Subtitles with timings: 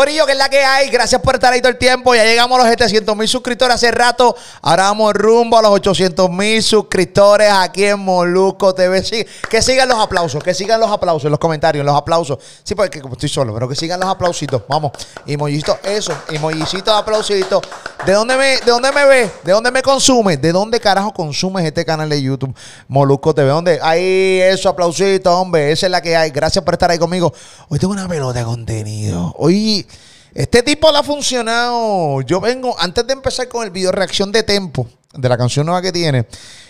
[0.00, 0.88] Corillo, que es la que hay.
[0.88, 2.14] Gracias por estar ahí todo el tiempo.
[2.14, 4.34] Ya llegamos a los 700 mil suscriptores hace rato.
[4.62, 9.02] Ahora vamos rumbo a los 800 mil suscriptores aquí en Moluco TV.
[9.02, 12.38] Sí, que sigan los aplausos, que sigan los aplausos en los comentarios, los aplausos.
[12.62, 14.62] Sí, porque estoy solo, pero que sigan los aplausitos.
[14.66, 14.92] Vamos.
[15.26, 16.14] Y mollito, eso.
[16.30, 17.60] Y mollicitos, aplausitos.
[18.06, 19.30] ¿De dónde me, de dónde me ves?
[19.44, 20.40] ¿De dónde me consumes?
[20.40, 22.56] ¿De dónde carajo consumes este canal de YouTube?
[22.88, 23.50] Moluco TV.
[23.50, 23.78] ¿Dónde?
[23.82, 25.70] Ahí, eso, aplausitos, hombre.
[25.70, 26.30] Esa es la que hay.
[26.30, 27.34] Gracias por estar ahí conmigo.
[27.68, 29.34] Hoy tengo una pelota de contenido.
[29.36, 29.86] Hoy.
[30.34, 32.20] Este tipo le ha funcionado.
[32.22, 35.82] Yo vengo, antes de empezar con el video reacción de Tempo, de la canción nueva
[35.82, 36.26] que tiene,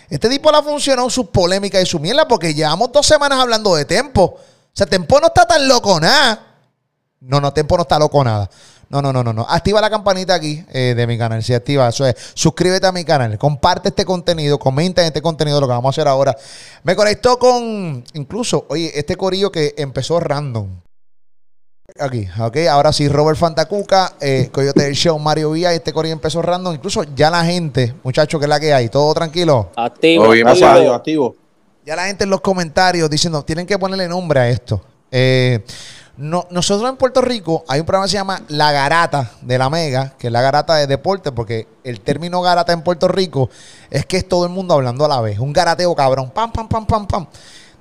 [0.09, 3.75] este tipo le ha funcionado sus polémicas y su mierda, porque llevamos dos semanas hablando
[3.75, 4.23] de Tempo.
[4.23, 4.39] O
[4.73, 6.47] sea, Tempo no está tan loco nada.
[7.19, 8.49] No, no, Tempo no está loco nada.
[8.89, 9.45] No, no, no, no, no.
[9.47, 11.41] Activa la campanita aquí eh, de mi canal.
[11.41, 12.15] Si activa, eso es.
[12.33, 13.37] Suscríbete a mi canal.
[13.37, 14.59] Comparte este contenido.
[14.59, 16.35] Comenta en este contenido lo que vamos a hacer ahora.
[16.83, 18.03] Me conectó con.
[18.15, 20.67] Incluso, oye, este corillo que empezó random.
[21.99, 22.57] Aquí, ok.
[22.69, 25.73] Ahora sí, Robert Fantacuca, eh, Coyote del Show, Mario Vía.
[25.73, 26.75] Este corillo empezó random.
[26.75, 28.89] Incluso ya la gente, muchachos, que es la que hay.
[28.89, 29.71] Todo tranquilo.
[29.75, 30.25] Activo.
[30.25, 30.49] Activo.
[30.49, 31.35] activo, activo.
[31.85, 34.81] Ya la gente en los comentarios diciendo, tienen que ponerle nombre a esto.
[35.11, 35.63] Eh,
[36.17, 39.69] no, nosotros en Puerto Rico hay un programa que se llama La Garata de la
[39.69, 43.49] Mega, que es la garata de deporte, porque el término garata en Puerto Rico
[43.89, 45.39] es que es todo el mundo hablando a la vez.
[45.39, 46.29] Un garateo cabrón.
[46.29, 47.27] Pam, pam, pam, pam, pam.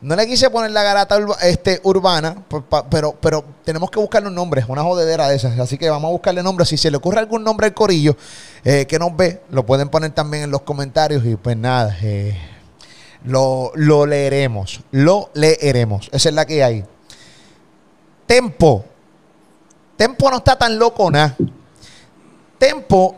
[0.03, 2.43] No le quise poner la garata este, urbana,
[2.91, 5.59] pero, pero tenemos que buscarle un nombre, una jodedera de esas.
[5.59, 6.65] Así que vamos a buscarle nombre.
[6.65, 8.17] Si se le ocurre algún nombre al corillo
[8.65, 11.25] eh, que nos ve, lo pueden poner también en los comentarios.
[11.27, 12.35] Y pues nada, eh,
[13.25, 14.81] lo, lo leeremos.
[14.91, 16.09] Lo leeremos.
[16.13, 16.85] Esa es la que hay.
[18.27, 18.85] Tempo.
[19.97, 21.37] Tempo no está tan loco nada.
[22.57, 23.17] Tempo,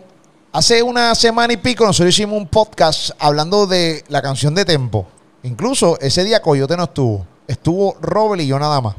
[0.51, 5.07] hace una semana y pico nosotros hicimos un podcast hablando de la canción de Tempo.
[5.45, 7.27] Incluso ese día Coyote no estuvo.
[7.47, 8.97] Estuvo Robert y yo nada más.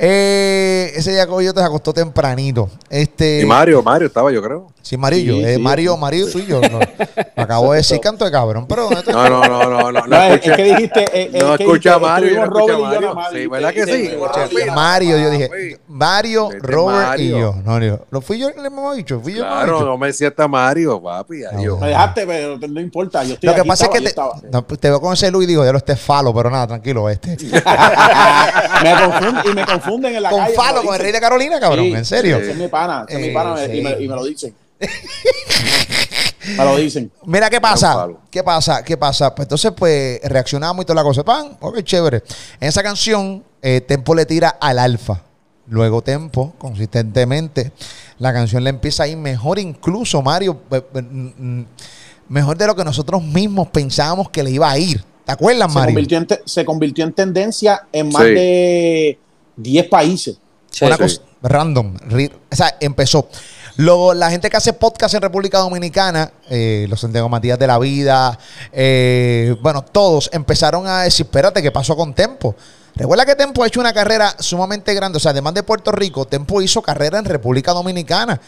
[0.00, 2.70] Eh, ese día Coyote se acostó tempranito.
[2.88, 4.68] Este, Y Mario, Mario estaba, yo creo.
[4.80, 5.34] Sí, Marillo.
[5.34, 5.60] Sí, eh, sí.
[5.60, 6.60] Mario, Mario, tú y yo.
[6.62, 6.78] no.
[6.78, 9.92] Me acabo de decir canto de cabrón, pero no te- No, no, no, no, no.
[9.92, 11.00] No, No, es, escuché- es que dijiste.
[11.12, 13.14] eh, eh, no que escucha dijiste, Mario, no escucha yo Mario.
[13.32, 14.10] Sí, ¿verdad que sí?
[14.18, 14.72] Mario.
[14.74, 15.78] Mario, yo dije.
[15.88, 17.54] Mario, Este Robert y yo.
[17.64, 21.02] No, no, lo fui yo el hemos dicho, fui yo Claro, no me sienta Mario,
[21.02, 21.44] papi.
[21.44, 21.78] adiós.
[21.80, 23.24] Me dejaste, pero no importa.
[23.24, 25.12] Yo estoy Lo que aquí, pasa estaba, es yo que te, no, te veo con
[25.12, 27.36] ese Luis y digo, ya lo esté falo, pero nada, tranquilo, este.
[28.82, 30.54] me confunden, y me confunden en la con calle.
[30.54, 32.36] falo, con el rey de Carolina, cabrón, Sí, en serio.
[32.38, 34.04] Es mi pana, es mi pana y, me, sí.
[34.04, 34.54] y me lo dicen.
[36.56, 37.10] me lo dicen.
[37.24, 39.34] Mira qué pasa, qué pasa, qué pasa.
[39.34, 41.24] Pues entonces, pues reaccionamos y toda la cosa.
[41.24, 42.22] Pan, ok, chévere.
[42.60, 45.22] En esa canción, eh, Tempo le tira al alfa.
[45.66, 47.72] Luego Tempo, consistentemente,
[48.18, 51.64] la canción le empieza a ir mejor, incluso Mario, eh, eh,
[52.28, 55.04] mejor de lo que nosotros mismos pensábamos que le iba a ir.
[55.26, 55.94] ¿Te acuerdas, Se Mario?
[55.94, 58.30] convirtió, en te- se convirtió en tendencia en más Sí.
[58.30, 59.18] de
[59.58, 60.38] 10 países.
[60.70, 61.02] Sí, una sí.
[61.02, 61.96] cosa random.
[62.50, 63.28] O sea, empezó.
[63.76, 67.78] Luego, la gente que hace podcast en República Dominicana, eh, los Santiago Matías de la
[67.78, 68.36] Vida,
[68.72, 72.56] eh, bueno, todos empezaron a decir, espérate, ¿qué pasó con Tempo?
[72.96, 75.18] Recuerda que Tempo ha hecho una carrera sumamente grande.
[75.18, 78.40] O sea, además de Puerto Rico, Tempo hizo carrera en República Dominicana.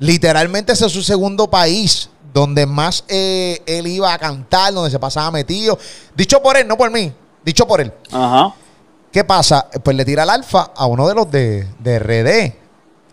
[0.00, 4.98] Literalmente ese es su segundo país donde más eh, él iba a cantar, donde se
[4.98, 5.78] pasaba metido.
[6.16, 7.12] Dicho por él, no por mí.
[7.44, 7.92] Dicho por él.
[8.10, 8.52] Ajá.
[9.12, 9.68] ¿Qué pasa?
[9.82, 12.54] Pues le tira el alfa a uno de los de, de RD.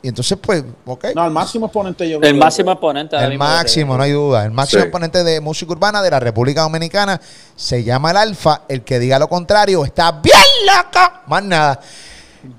[0.02, 1.08] Y entonces, pues, ok.
[1.14, 3.18] No, el máximo exponente yo creo El máximo exponente.
[3.18, 4.46] el máximo, no hay duda.
[4.46, 4.88] El máximo Sí.
[4.88, 7.20] exponente de música urbana de la República Dominicana
[7.56, 8.62] se llama el alfa.
[8.70, 11.06] El que diga lo contrario está bien loco.
[11.28, 11.80] Más nada.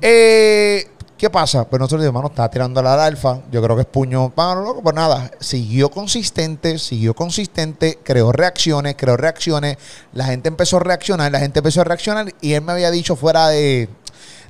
[0.02, 0.86] Eh,
[1.20, 1.68] ¿Qué pasa?
[1.68, 3.40] Pues nosotros hermano está tirando al alfa.
[3.52, 4.32] Yo creo que es puño.
[4.34, 5.30] Bueno, loco, pues nada.
[5.38, 9.76] Siguió consistente, siguió consistente, creó reacciones, creó reacciones.
[10.14, 12.32] La gente empezó a reaccionar, la gente empezó a reaccionar.
[12.40, 13.90] Y él me había dicho fuera de,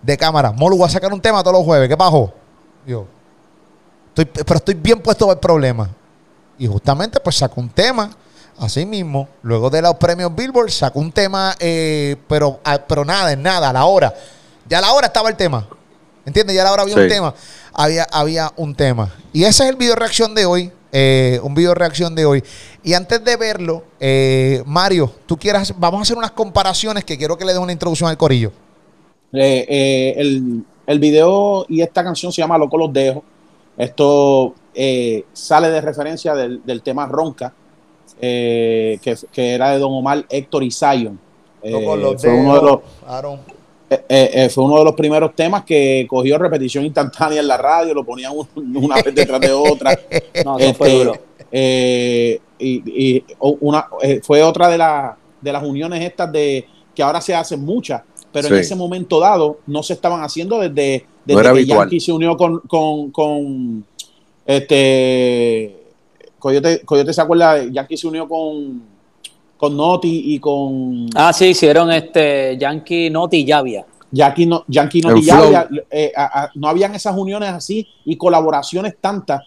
[0.00, 1.88] de cámara: Molu, voy a sacar un tema todos los jueves.
[1.88, 2.32] ¿Qué pasó?
[2.86, 3.04] Yo,
[4.10, 5.90] estoy, pero estoy bien puesto para el problema.
[6.56, 8.12] Y justamente pues sacó un tema,
[8.60, 13.32] así mismo, luego de los premios Billboard, sacó un tema, eh, pero, ah, pero nada,
[13.32, 14.14] en nada, a la hora.
[14.68, 15.66] Ya a la hora estaba el tema.
[16.26, 16.54] ¿Entiendes?
[16.54, 17.34] Ya a la hora había un tema.
[17.72, 19.12] Había, había un tema.
[19.32, 20.72] Y ese es el video reacción de hoy.
[20.92, 22.42] eh, un video reacción de hoy.
[22.82, 27.36] Y antes de verlo, eh, Mario, tú quieras, vamos a hacer unas comparaciones que quiero
[27.36, 28.52] que le dé una introducción al corillo.
[29.32, 33.22] Eh, eh, el, el video y esta canción se llama Loco los dejo.
[33.76, 37.52] Esto eh, sale de referencia del, del tema Ronca,
[38.20, 41.18] eh, que, que era de Don Omar, Héctor y Zion.
[41.62, 43.40] Eh, fue, uno de los, Aaron.
[43.90, 47.56] Eh, eh, eh, fue uno de los primeros temas que cogió repetición instantánea en la
[47.56, 49.98] radio, lo ponían un- una vez detrás de otra.
[50.44, 51.12] No, fue Este, duro.
[51.50, 57.20] eh, y, una, eh, fue otra de, la- de las uniones estas de que ahora
[57.20, 58.02] se hacen muchas,
[58.32, 61.78] pero en ese momento dado no se estaban haciendo desde desde que habitual.
[61.80, 63.84] Yankee se unió con, con, con
[64.46, 65.76] este
[66.38, 68.82] Coyote, Coyote se acuerda, Yankee se unió con,
[69.60, 73.84] con Noti y con Ah, sí, hicieron este Yankee Noti y Llavia.
[74.10, 75.46] Yankee, no, Yankee Noti ya flow.
[75.48, 79.42] había- eh, a- a- no habían esas uniones así y colaboraciones tantas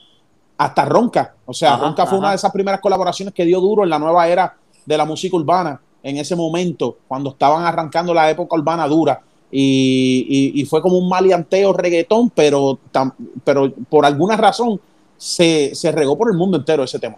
[0.56, 1.34] hasta Ronca.
[1.48, 2.20] O sea, Ajá, Ronca fue ajá.
[2.20, 4.56] una de esas primeras colaboraciones que dio duro en la nueva era
[4.86, 9.20] de la música urbana en ese momento, cuando estaban arrancando la época urbana dura.
[9.52, 13.14] Y, y- y fue como un maleanteo reggaetón, pero, tam-
[13.44, 14.80] pero por alguna razón
[15.18, 17.18] se, se regó por el mundo entero ese tema.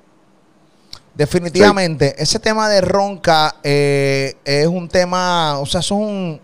[1.16, 6.40] Definitivamente, ese tema de ronca eh, es un tema, o sea, eso es un,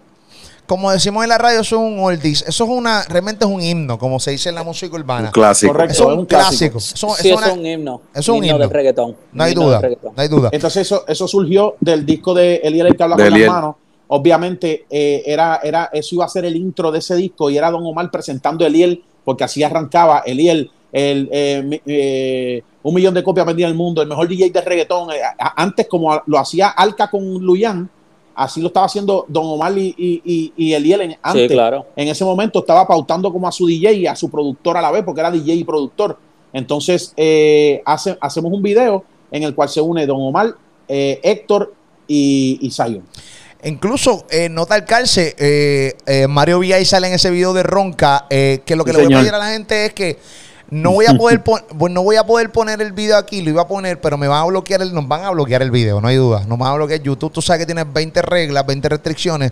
[0.66, 3.62] como decimos en la radio, eso es un oldies, eso es una, realmente es un
[3.62, 5.28] himno, como se dice en la música urbana.
[5.28, 5.74] Un clásico.
[5.74, 5.94] Correcto.
[5.94, 6.78] Eso es un clásico.
[6.78, 6.78] clásico.
[6.78, 8.02] Eso, sí, eso es una- un himno.
[8.14, 8.58] eso es un himno.
[8.60, 9.16] del reggaetón.
[9.34, 10.50] no hay himno duda, no hay duda.
[10.54, 13.48] Entonces eso, eso surgió del disco de Eliel el que habla De con Eliel.
[13.48, 13.76] las manos.
[14.08, 17.70] Obviamente eh, era, era, eso iba a ser el intro de ese disco y era
[17.72, 23.24] Don Omar presentando a Eliel, porque así arrancaba Eliel, el, eh, eh, un millón de
[23.24, 25.12] copias vendidas en el mundo, el mejor DJ de reggaetón.
[25.12, 25.20] Eh,
[25.56, 27.90] antes, como lo hacía Alca con Luyan,
[28.36, 31.44] así lo estaba haciendo Don Omar y, y, y- y Eliel en, antes.
[31.44, 31.86] Sí, claro.
[31.96, 34.90] En ese momento estaba pautando como a su DJ y a su productor a la
[34.92, 36.18] vez, porque era DJ y productor.
[36.54, 40.56] Entonces, eh, hace- hacemos un video en el cual se une Don Omar,
[40.88, 41.74] eh, Héctor
[42.08, 43.04] y, y Zion.
[43.64, 48.26] Incluso, eh, nota al calce, eh, eh, Mario Villay sale en ese video de Ronca,
[48.30, 50.18] eh, que lo que Sí, le voy a pedir a la gente es que
[50.72, 51.44] no voy a poder
[51.92, 54.42] no voy a poder poner el video aquí, lo iba a poner, pero me van
[54.42, 56.46] a bloquear el, nos van a bloquear el video, no hay duda.
[56.48, 59.52] Nos van a bloquear YouTube, tú sabes que tienes 20 reglas, 20 restricciones.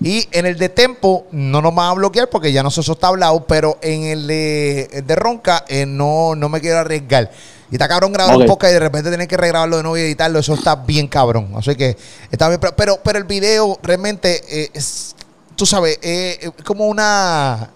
[0.00, 2.92] Y en el de Tempo no nos van a bloquear porque ya no sé, eso
[2.92, 7.30] está hablado, pero en el de, el de Ronca eh, no, no me quiero arriesgar.
[7.70, 10.02] Y está cabrón grabar un podcast y de repente tener que regrabarlo de nuevo y
[10.02, 11.52] editarlo, eso está bien cabrón.
[11.56, 11.96] Así que
[12.30, 15.14] está bien, pero, pero, pero el video realmente eh, es,
[15.56, 17.70] tú sabes, eh, es como una...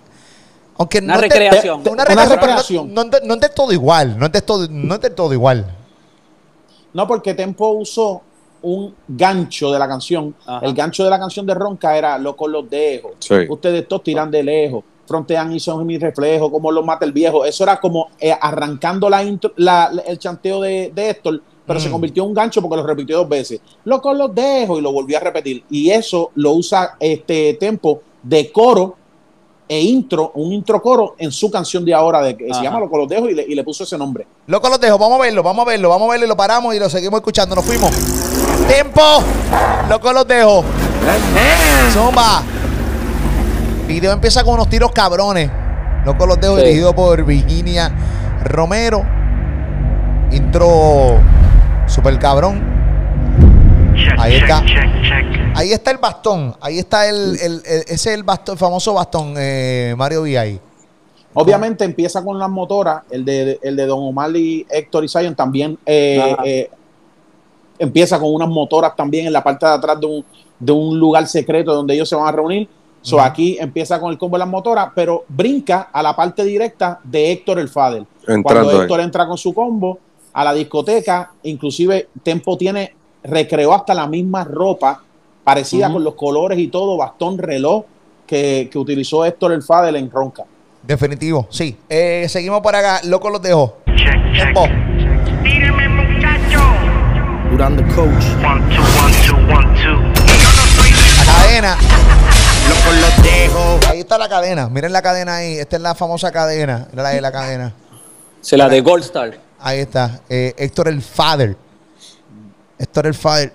[0.83, 1.83] Aunque Una no recreación.
[1.85, 2.95] te- una Una recreación, no- recreación.
[2.95, 5.33] No, no, no es de todo igual, no es de todo, no es de todo
[5.33, 5.65] igual.
[6.93, 8.21] No, porque Tempo usó
[8.63, 10.35] un gancho de la canción.
[10.45, 10.67] Ajá.
[10.67, 13.13] El gancho de la canción de Ronca era Loco los dejo.
[13.21, 13.35] Sí.
[13.49, 14.83] Ustedes todos tiran de lejos.
[15.07, 17.45] Frontean y son mi reflejo, como los mata el viejo.
[17.45, 21.79] Eso era como eh, arrancando la intro- la- la- el chanteo de, de Héctor, pero
[21.81, 21.93] se Mm.
[21.93, 23.61] convirtió en un gancho porque lo repitió dos veces.
[23.85, 25.63] Loco los dejo y lo volvió a repetir.
[25.71, 28.97] Y eso lo usa este Tempo de coro
[29.73, 32.99] e intro, un intro coro en su canción de ahora de que se llama Loco
[32.99, 34.27] los dejo y le, y le puso ese nombre.
[34.47, 36.75] Loco, los dejo, vamos a verlo, vamos a verlo, vamos a verlo y lo paramos
[36.75, 37.55] y lo seguimos escuchando.
[37.55, 37.91] Nos fuimos.
[38.69, 39.01] ¡Tiempo!
[39.89, 40.63] Loco, los dejo.
[41.95, 42.43] Zumba.
[43.87, 45.51] Video empieza con unos tiros cabrones.
[46.05, 46.65] Loco, los dejo Sí.
[46.65, 47.91] dirigido por Virginia
[48.45, 49.03] Romero.
[50.33, 51.19] Intro
[51.87, 52.82] super cabrón.
[54.19, 54.63] Ahí está.
[55.55, 56.55] Ahí está el bastón.
[56.61, 60.59] Ahí está el, el- el- ese es el bastón, el famoso bastón, eh, Mario VI.
[61.35, 65.35] Obviamente empieza con las motoras, el de, el de Don Omar y Héctor y Zion
[65.35, 66.71] también eh, eh,
[67.79, 70.25] empieza con unas motoras también en la parte de atrás de un,
[70.59, 72.69] de un lugar secreto donde ellos se van a reunir.
[73.01, 73.21] So.
[73.21, 77.33] Aquí empieza con el combo de las motoras, pero brinca a la parte directa de
[77.33, 78.05] Héctor el Fader.
[78.29, 78.77] Entrando Cuando ahí.
[78.83, 79.99] Héctor entra con su combo
[80.33, 82.95] a la discoteca, inclusive Tempo tiene,
[83.25, 85.03] recreó hasta la misma ropa,
[85.45, 87.85] parecida con los colores y todo, bastón, reloj,
[88.27, 90.45] que, que utilizó Héctor el Fader en Ronca.
[90.83, 91.77] Definitivo, sí.
[91.89, 93.01] Eh, seguimos por acá.
[93.05, 93.79] Loco, los dejo.
[94.33, 94.65] Tiempo.
[95.43, 96.61] Tíreme, muchacho.
[97.51, 98.25] Durán the coach.
[98.43, 99.93] One, two, one, two, one, two.
[100.27, 101.77] Yo no soy La cadena.
[102.69, 103.81] Loco los dejo.
[103.91, 104.69] Ahí está la cadena.
[104.69, 105.59] Miren la cadena ahí.
[105.59, 106.89] Esta es la famosa cadena.
[106.95, 107.73] La de la cadena.
[108.41, 109.39] Se la de Gold Star.
[109.61, 110.23] Ahí está.
[110.29, 111.57] Eh, Héctor el Father.
[112.83, 113.53] Héctor el Father.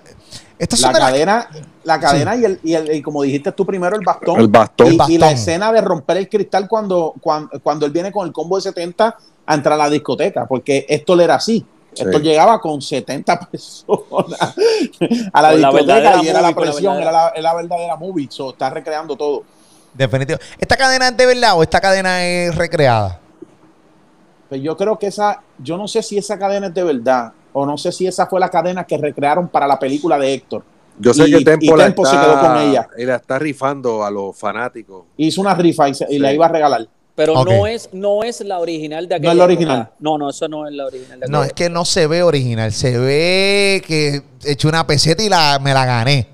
[0.58, 1.48] Estas la son de las- cadena,
[1.84, 4.40] la cadena y, el, y, el- y como dijiste tú primero, el bastón.
[4.40, 4.96] El bastón.
[5.08, 8.32] Y, El la escena de romper el cristal cuando, cuando, cuando él viene con el
[8.32, 9.16] combo de 70
[9.46, 11.64] a entrar a la discoteca, porque esto era así.
[11.94, 12.02] Sí.
[12.04, 14.40] Esto llegaba con 70 personas
[15.32, 17.12] a la Con discoteca y era la movie, con la presión, era verdadera.
[17.12, 18.28] la, era la verdadera movie.
[18.30, 19.44] So, está recreando todo.
[19.94, 20.38] Definitivo.
[20.58, 23.20] ¿Esta cadena es de verdad o esta cadena es recreada?
[24.48, 27.66] Pero yo creo que esa, yo no sé si esa cadena es de verdad, o
[27.66, 30.62] no sé si esa fue la cadena que recrearon para la película de Héctor.
[30.98, 32.88] Yo sé Y- que Tempo, y la Tempo se está, quedó con ella.
[32.98, 35.04] Y la está rifando a los fanáticos.
[35.16, 36.18] Hizo una rifa y, se- y Sí.
[36.18, 36.86] la iba a regalar.
[37.14, 39.56] Pero no es no es la original de aquella No es la época.
[39.56, 39.90] original.
[39.98, 42.70] No, no, eso no es la original de No, es que no se ve original.
[42.72, 46.28] Se ve que he hecho una peseta y la, me la gané.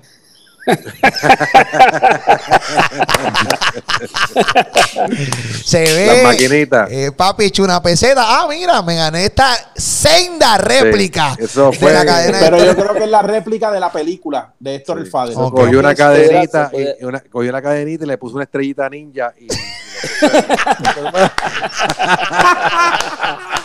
[5.63, 6.07] Se ve.
[6.07, 6.89] Las maquinitas.
[6.91, 8.23] eh, papi, he hecho una peseta.
[8.25, 12.37] Ah, mira, me gané esta senda réplica eso de fue- la cadena.
[12.39, 15.33] Pero de- yo creo que es la réplica de la película de Héctor el Fader.
[15.35, 19.33] Cogió una cadenita, puede- y una, cogió una cadenita y le puso una estrellita ninja
[19.39, 19.47] y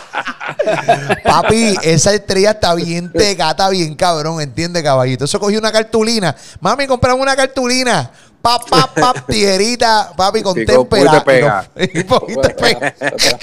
[1.23, 5.25] Papi, esa estrella está bien tegata, bien cabrón, ¿entiendes, caballito?
[5.25, 6.35] Eso cogí una cartulina.
[6.59, 8.11] Mami, compramos una cartulina.
[8.41, 11.69] Pap, pap, pap, tijerita, papi, con de pega.
[11.93, 12.95] Y un poquito de pega.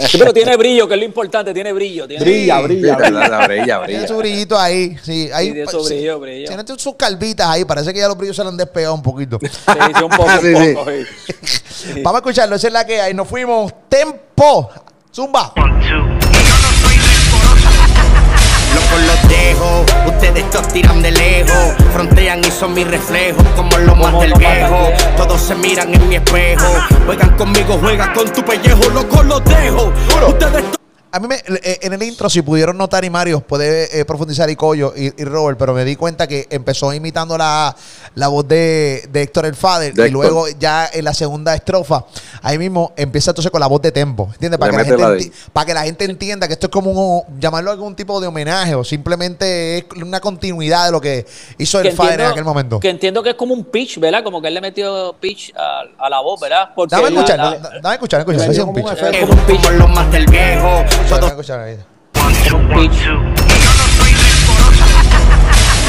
[0.09, 2.09] Sí, pero tiene brillo, que es lo importante, tiene brillo.
[2.09, 3.29] Tiene Brilla, brilla, La, brilla.
[3.29, 4.09] la brilla, Tiene brilla.
[4.09, 4.99] su brillito ahí.
[5.01, 5.47] Sí, ahí.
[5.47, 6.49] Sí, tiene su brillo, brillo.
[6.49, 7.65] Tiene sus calvitas ahí.
[7.65, 9.39] Parece que ya los brillos se le han despegado un poquito.
[9.41, 10.73] Sí, sí, un poco, Sí, un sí.
[10.75, 10.91] poco.
[11.71, 12.03] sí.
[12.03, 12.57] Vamos a escucharlo.
[12.57, 13.15] Esa es la que hay.
[13.15, 13.73] Nos fuimos.
[13.89, 14.69] Tempo.
[15.15, 15.53] Zumba.
[15.57, 16.18] One, two.
[19.07, 21.75] Los dejo, ustedes todos tiran de lejos.
[21.93, 24.91] Frontean y son mi reflejo, como los Como más del viejo.
[25.17, 26.67] Todos se miran en mi espejo.
[27.07, 28.89] Juegan conmigo, juegan con tu pellejo.
[28.91, 29.93] Locos los dejo,
[30.29, 30.88] ustedes todos.
[31.11, 34.51] A mí me, eh, en el intro, si pudieron notar, y Mario puede eh, profundizar,
[34.51, 37.75] y Coyo y, y Robert, pero me di cuenta que empezó imitando la,
[38.15, 40.25] la voz de, de Héctor el Fader, De y Héctor.
[40.25, 42.05] luego ya en la segunda estrofa,
[42.43, 44.59] ahí mismo empieza entonces con la voz de tempo, ¿entiendes?
[44.61, 46.71] Para, que la, gente la de- enti- para que la gente entienda que esto es
[46.73, 51.25] como un, llamarlo algún tipo de homenaje, o simplemente es una continuidad de lo que
[51.57, 52.81] hizo el Fader en aquel momento.
[52.81, 54.23] Que entiendo que es como un pitch, ¿verdad?
[54.23, 56.69] Como que él le metió pitch a, a la voz, ¿verdad?
[56.77, 58.85] Porque Dame a la- escuchar, la- da- dame a escuchar, escuchar, es un como un
[59.47, 59.63] pitch.
[59.63, 60.85] como los más del viejo.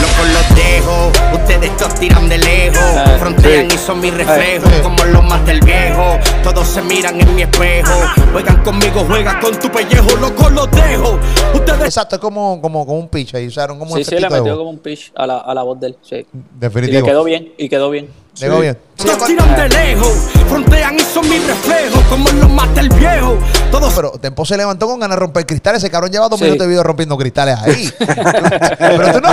[0.02, 2.80] Locos los dejo, ustedes todos tiran de lejos.
[2.80, 3.76] Eh, Frontean sí.
[3.76, 4.80] y son mi reflejo, Eh.
[4.82, 6.18] como los más del viejo.
[6.42, 7.92] Todos se miran en mi espejo.
[8.32, 10.16] Juegan conmigo, juegan con tu pellejo.
[10.18, 11.20] Locos los dejo,
[11.54, 14.30] ustedes Exacto, es como, como, como un pitch ahí, usaron como un Sí, sí, le
[14.30, 15.98] metió como un pitch a la, a la voz de él.
[16.02, 16.16] Sí.
[16.16, 17.06] Y le Definitivo.
[17.06, 18.10] quedó bien, y quedó bien.
[18.36, 18.78] Llegó bien.
[18.96, 20.14] todos tiran de lejos.
[20.48, 23.38] Frontean y son mi reflejo, como los más del viejo.
[23.72, 25.84] Todos Pero Tempo se levantó con ganas de romper cristales.
[25.84, 26.46] Ese cabrón lleva dos Sí.
[26.46, 27.92] minutos de video rompiendo cristales ahí.
[28.00, 29.30] Pero tú no.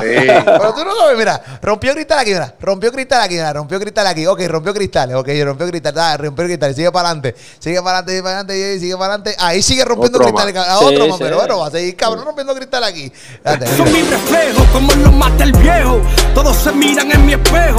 [0.00, 1.40] Pero tú no lo ves, mira.
[1.60, 2.54] Rompió cristal aquí, mira.
[2.60, 3.52] Rompió cristal aquí, mira.
[3.52, 4.26] Rompió cristal aquí.
[4.26, 5.16] Ok, rompió cristales.
[5.16, 5.94] Ok, rompió cristal.
[5.94, 6.76] Dale, rompió cristales.
[6.76, 7.34] Sigue para adelante.
[7.58, 9.36] Sigue para adelante, sigue para adelante, sigue para adelante.
[9.38, 10.54] Ahí sigue rompiendo Otro cristales.
[10.54, 10.68] más.
[10.68, 11.24] A Sí, otro más, sí.
[11.24, 13.12] pero bueno, va a seguir cabrón rompiendo cristal aquí.
[13.44, 13.98] Date, son mira.
[13.98, 16.00] mi reflejo, como los del viejo.
[16.34, 17.71] Todos se miran en mi espejo.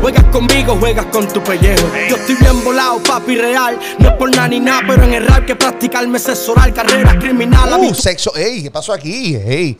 [0.00, 1.86] Juegas conmigo, juegas con tu pellejo.
[2.08, 3.78] Yo estoy bien volado, papi real.
[3.98, 6.72] No es por nada ni nada, pero en el rap que practicarme es oral.
[6.72, 8.34] Carrera criminal, Uh, sexo.
[8.36, 9.36] Ey, ¿qué pasó aquí?
[9.36, 9.78] Ey.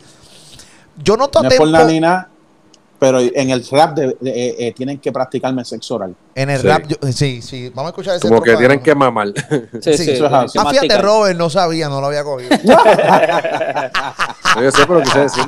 [1.01, 2.29] Yo noto a No es por nada ni nada,
[2.99, 6.15] pero en el rap de- de- eh, eh, tienen que practicarme sexo oral.
[6.35, 6.67] en el Sí.
[6.67, 6.83] rap.
[6.87, 7.69] yo- sí, sí.
[7.73, 9.27] Vamos a escuchar ese Como que tienen que mamar.
[9.81, 10.11] Sí, Sí, sí.
[10.11, 10.59] eso es así.
[10.59, 10.97] que Ah, fíjate.
[11.01, 12.49] Robert no sabía, no lo había cogido.
[14.61, 15.43] Yo sé, pero quise decir.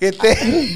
[0.00, 0.74] Este.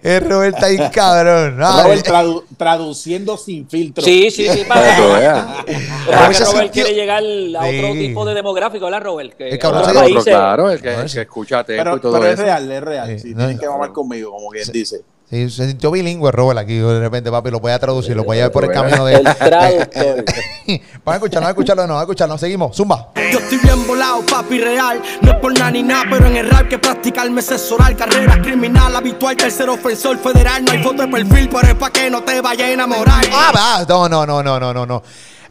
[0.02, 1.58] el Robert está ahí, cabrón.
[1.62, 4.04] Ah, Robert tradu- traduciendo sin filtro.
[4.04, 4.64] Sí, sí, sí.
[4.68, 7.98] Para que Para, que Robert quiere llegar a otro Sí.
[7.98, 9.32] tipo de demográfico, ¿verdad, Robert?
[9.34, 12.00] Que El cabrón otros se- países- claro, el que, No, el que escucha Pero, y
[12.00, 12.42] todo pero es eso.
[12.42, 13.06] real, es real.
[13.08, 13.60] Sí, Sí, no, tienen no.
[13.62, 15.00] que mamar conmigo, como quien dice.
[15.30, 17.50] Sí, se sintió bilingüe Robert aquí de repente, papi.
[17.50, 19.14] Lo voy a traducir, lo voy a llevar por el camino de.
[19.14, 20.24] El traductor.
[21.04, 22.38] Vamos a escucharlo, vamos a escucharlo, no, a escucharlo.
[22.38, 23.08] Seguimos, zumba.
[23.32, 25.00] Yo estoy bien volado, papi real.
[25.22, 27.96] No es por nada ni nada, pero en el rap que practicarme es oral.
[27.96, 30.64] Carrera criminal, habitual, tercer ofensor federal.
[30.64, 33.24] No hay foto de perfil, pero es pa' que no te vayas a enamorar.
[33.32, 33.84] Ah, va.
[33.88, 34.86] No, no, no, no, no, no.
[34.86, 35.02] no.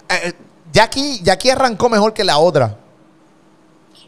[0.10, 0.34] Eh,
[0.72, 2.78] ya, aquí, ya aquí arrancó mejor que la otra.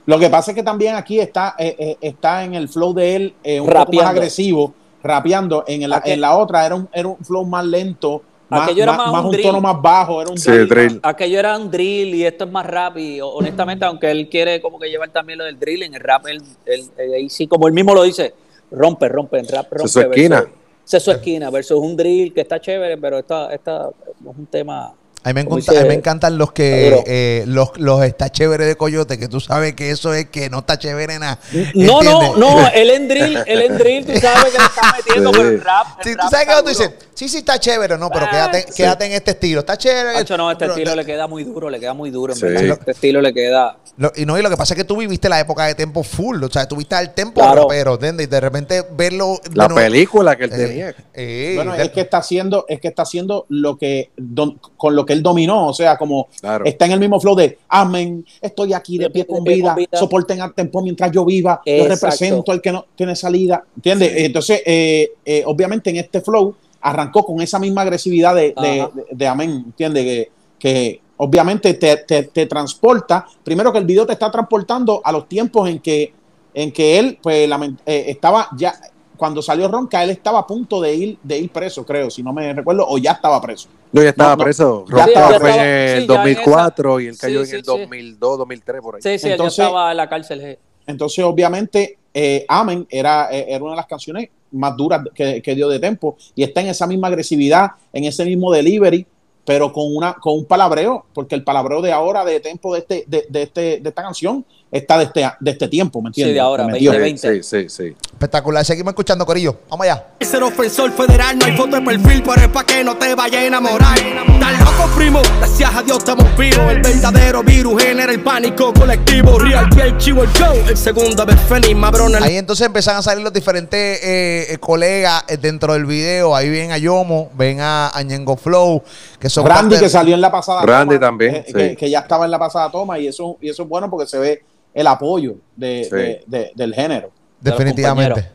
[0.05, 3.15] Lo que pasa es que también aquí está, eh, eh, está en el flow de
[3.15, 5.63] él eh, un poco más agresivo, rapeando.
[5.67, 8.91] En, la- en la otra era un, era un flow más lento, más, Aquello era
[8.93, 9.45] más- más más un drill.
[9.45, 10.21] tono más bajo.
[10.21, 10.67] Era un Sí, drill.
[10.67, 10.99] drill.
[11.03, 14.77] Aquello era un drill y esto es más rap y honestamente, aunque él quiere como
[14.79, 17.67] que llevar también lo del drill, en el rap, él, él- él ahí sí, como
[17.67, 18.33] él mismo lo dice,
[18.71, 19.85] rompe, rompe, en rap rompe.
[19.85, 20.41] es su esquina.
[20.85, 24.93] versus- su esquina, versus un drill que está chévere, pero esta, esta es un tema...
[25.23, 28.65] A mí me, encanta- a mí me encantan los que eh, los, los está chévere
[28.65, 31.37] de coyote, que tú sabes que eso es que no está chévere nada.
[31.75, 35.29] No, no, no, él en drill, él en drill, tú sabes que le está metiendo,
[35.31, 35.37] Sí.
[35.37, 35.87] pero el rap...
[35.99, 38.61] el Sí, tú sabes que tú dices, sí, sí está chévere, no, pero Ah, quédate,
[38.69, 38.73] sí.
[38.77, 39.59] quédate en este estilo.
[39.59, 40.17] Está chévere.
[40.17, 42.45] Hacho, no, este pero- estilo le queda muy duro, le queda muy duro, en Sí.
[42.45, 42.77] verdad.
[42.79, 43.77] Este estilo le queda...
[43.97, 46.01] Lo- y no, y lo que pasa es que tú viviste la época de tempo
[46.01, 47.63] full, o sea, tú viste al tempo Claro.
[47.63, 48.25] rapero, ¿entiendes?
[48.25, 49.39] Y de repente verlo.
[49.53, 50.95] La película que él eh, tenía.
[51.13, 54.95] eh, Bueno, de- es que está haciendo, es que está haciendo lo que don- con
[54.95, 56.65] lo que él dominó, o sea, como Claro.
[56.65, 59.69] está en el mismo flow de amén, estoy aquí de pie con De pie vida,
[59.69, 59.89] con vida.
[59.97, 64.11] soporten al tempo mientras yo viva, yo represento al que no tiene salida, ¿entiendes?
[64.15, 68.91] Entonces, eh, eh, obviamente en este flow arrancó con esa misma agresividad de, de, Ajá.
[68.93, 70.03] de- de amén, ¿entiendes?
[70.03, 75.11] Que, que obviamente te, te- te transporta, primero que el video te está transportando a
[75.11, 76.13] los tiempos en que,
[76.53, 77.47] en que él, pues,
[77.85, 78.73] eh, estaba ya,
[79.21, 82.33] cuando salió Ronca, él estaba a punto de ir, de ir preso, creo, si no
[82.33, 83.69] me recuerdo, o ya estaba preso.
[83.91, 84.43] No, ya estaba No, no.
[84.45, 84.85] preso.
[84.89, 85.59] Ya Ronca estaba fue preso.
[85.59, 87.67] en el Sí, ya en 2004 y él cayó sí, en sí, el sí.
[87.67, 89.01] 2002, 2003, por ahí.
[89.03, 90.57] Sí, sí, Entonces- él ya estaba en la cárcel.
[90.87, 95.53] Entonces, obviamente, eh, Amen era, eh, era una de las canciones más duras que, que
[95.53, 99.05] dio de tempo y está en esa misma agresividad, en ese mismo delivery
[99.45, 103.03] pero con una con un palabreo, porque el palabreo de ahora, de tempo de este,
[103.07, 106.31] de, de este, de esta canción, está de este, de este tiempo, ¿me entiendes?
[106.31, 106.91] Sí, de ahora, Me metió.
[106.91, 107.43] 20.
[107.43, 107.95] Sí, sí, sí.
[108.13, 108.63] Espectacular.
[108.63, 109.57] Seguimos escuchando, Corillo.
[109.69, 110.05] Vamos allá.
[110.21, 113.39] Ser ofensor federal, no hay foto de perfil, pero es pa' que no te vaya
[113.39, 113.97] a enamorar.
[114.39, 116.71] Tan loco, primo, gracias a Dios estamos vivos.
[116.71, 119.37] El verdadero virus genera el pánico colectivo.
[119.39, 120.55] Real que el chivo, el show.
[120.67, 125.23] El segundo vez Fenix, Mabrón, Ahí entonces empiezan a salir los diferentes eh, eh, colegas
[125.27, 126.35] eh, dentro del video.
[126.35, 128.81] Ahí ven a Yomo, ven a, a Ñengo Flow,
[129.19, 131.53] que son Randy parte- que salió en la pasada Randy toma, también, sí.
[131.53, 134.07] que, que ya estaba en la pasada toma y eso, y eso es bueno porque
[134.07, 135.95] se ve el apoyo de, Sí.
[135.95, 137.11] de- de- del género.
[137.39, 138.29] Definitivamente.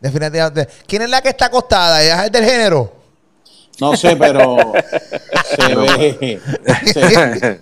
[0.00, 0.68] Definitivamente.
[0.86, 2.02] ¿Quién es la que está acostada?
[2.02, 2.92] ¿Ella es del género?
[3.80, 4.56] No sé, pero
[5.56, 6.40] se ve,
[6.84, 7.60] se,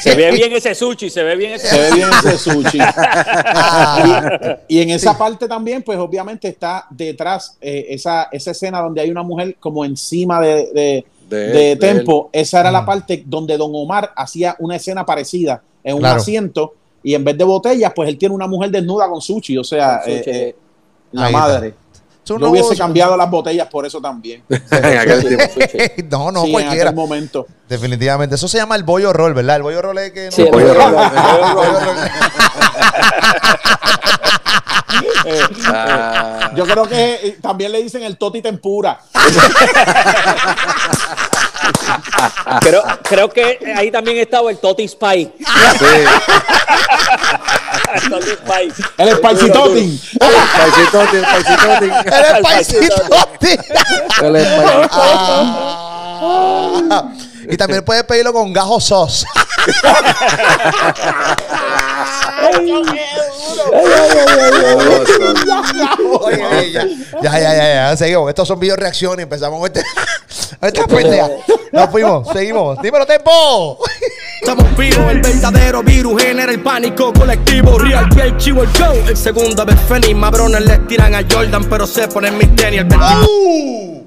[0.00, 2.78] Se ve bien ese sushi, se ve bien ese se ve bien ese sushi.
[2.80, 9.00] Ah, Y en esa parte también, pues obviamente está detrás eh, esa, esa escena donde
[9.00, 12.30] hay una mujer como encima de, de, De de él, de Tempo.
[12.32, 16.20] Esa era la parte donde Don Omar hacía una escena parecida en un Claro.
[16.20, 16.74] asiento
[17.06, 19.56] y en vez de botellas, pues él tiene una mujer desnuda con sushi.
[19.58, 20.12] O sea, sushi.
[20.12, 20.56] eh, eh,
[21.12, 21.74] la Ahí madre.
[22.24, 24.42] Yo hubiese cambiado las botellas por eso también.
[24.48, 25.44] En aquel tiempo.
[26.10, 26.90] no, no, Sí, en cualquiera.
[26.90, 27.46] aquel momento.
[27.68, 28.34] Definitivamente.
[28.34, 29.54] Eso se llama el bollo roll, ¿verdad?
[29.54, 30.32] El bollo roll es que.
[30.32, 30.96] Sí, el bollo roll.
[35.24, 35.40] el.
[35.66, 38.98] Ah, Yo creo que eh, también le dicen el toti tempura.
[42.60, 45.32] Creo, creo que ahí también estaba el Toti Spy.
[45.38, 45.84] sí.
[47.94, 48.72] El Toti Spy.
[48.98, 50.00] El spicy toti.
[50.20, 50.28] El
[50.58, 51.86] paisitote, el paisitote.
[52.06, 53.02] ¡Eres paisito!
[54.22, 54.88] El espa-
[56.88, 57.02] Ah.
[57.48, 59.24] Y también puedes pedirlo con gajo sauce.
[66.20, 66.86] Oye, ya,
[67.22, 68.28] ya, ya, ya, ya, seguimos.
[68.28, 69.24] Estos son video reacciones.
[69.24, 69.82] Empezamos con este,
[70.60, 71.28] esta pendeja.
[71.72, 72.80] Nos fuimos, seguimos.
[72.82, 73.78] Dímelo, tiempo.
[74.40, 77.78] Estamos vivos, el verdadero virus genera el pánico colectivo.
[77.78, 78.94] Real el chivo, el show.
[79.08, 82.80] El segundo vez Fenix, Mabrones le tiran a Jordan, pero se ponen mis tenis.
[82.80, 84.06] El 24 ¡Uh!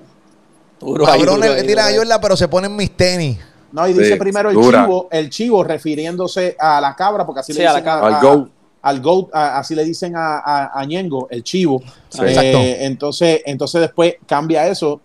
[0.79, 1.97] Duro ahí, Cabrones le tiran a.
[1.97, 3.37] Jordan, pero se ponen mis tenis.
[3.71, 4.83] No, y dice Sí, primero el dura.
[4.85, 7.93] chivo, el chivo refiriéndose a la cabra, porque así Sí, le a la dicen a,
[7.99, 8.15] cabra.
[8.15, 8.49] a- Al goat.
[8.81, 11.81] al goat, a- así le dicen a, a, a Ñengo, el chivo.
[12.09, 12.21] Sí.
[12.23, 12.57] Eh, Exacto.
[12.61, 15.01] entonces, entonces después cambia eso,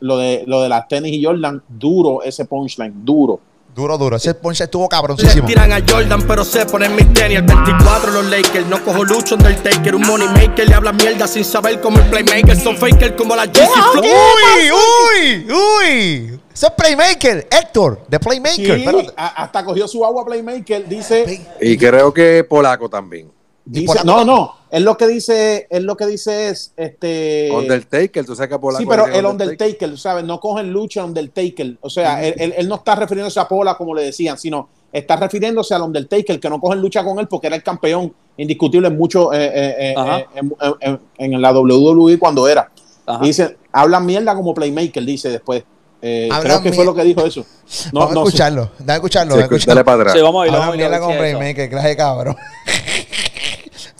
[0.00, 3.40] lo de, lo de las tenis y Jordan, duro ese punchline, duro.
[3.74, 4.16] Duro, duro.
[4.16, 5.46] Ese ponche estuvo Le cabroncísimo.
[5.46, 7.38] tiran a Jordan, pero se ponen mis tenis.
[7.38, 9.94] El 24 los Lakers, no cojo lucho Undertaker.
[9.94, 12.56] Un money maker, le habla mierda sin saber cómo el playmaker.
[12.58, 14.02] Son faker como la Flow.
[14.02, 16.40] ¡Uy, uy, uy!
[16.58, 18.80] Ese es Playmaker, Héctor, de Playmaker.
[18.80, 23.30] Sí, hasta cogió su agua Playmaker, dice, Y creo que polaco también.
[23.64, 27.48] dice no, no, es lo que dice, es lo que dice es, este...
[27.52, 28.82] Undertaker, tú sabes que polaco.
[28.82, 30.24] Sí, pero el Undertaker, ¿sabes?
[30.24, 31.76] No cogen lucha Undertaker.
[31.80, 35.14] O sea, él, él- él no está refiriéndose a Pola como le decían, sino está
[35.14, 38.98] refiriéndose al Undertaker, que no cogen lucha con él porque era el campeón indiscutible en
[38.98, 42.68] mucho eh, eh, eh, eh, en, en- en la WWE cuando era.
[43.06, 43.24] Ajá.
[43.24, 45.62] Y dice, hablan mierda como Playmaker, dice después.
[46.00, 47.44] Eh, creo que fue lo que dijo eso.
[47.92, 48.28] No, vamos a no sé.
[48.28, 48.64] escucharlo.
[48.64, 49.36] Sí, dame escucharlo.
[49.36, 50.14] dale para atrás.
[50.14, 51.16] Sí, vamos a ir, vamos a ir, a con.
[51.18, 52.36] Playmaker, clase de cabrón.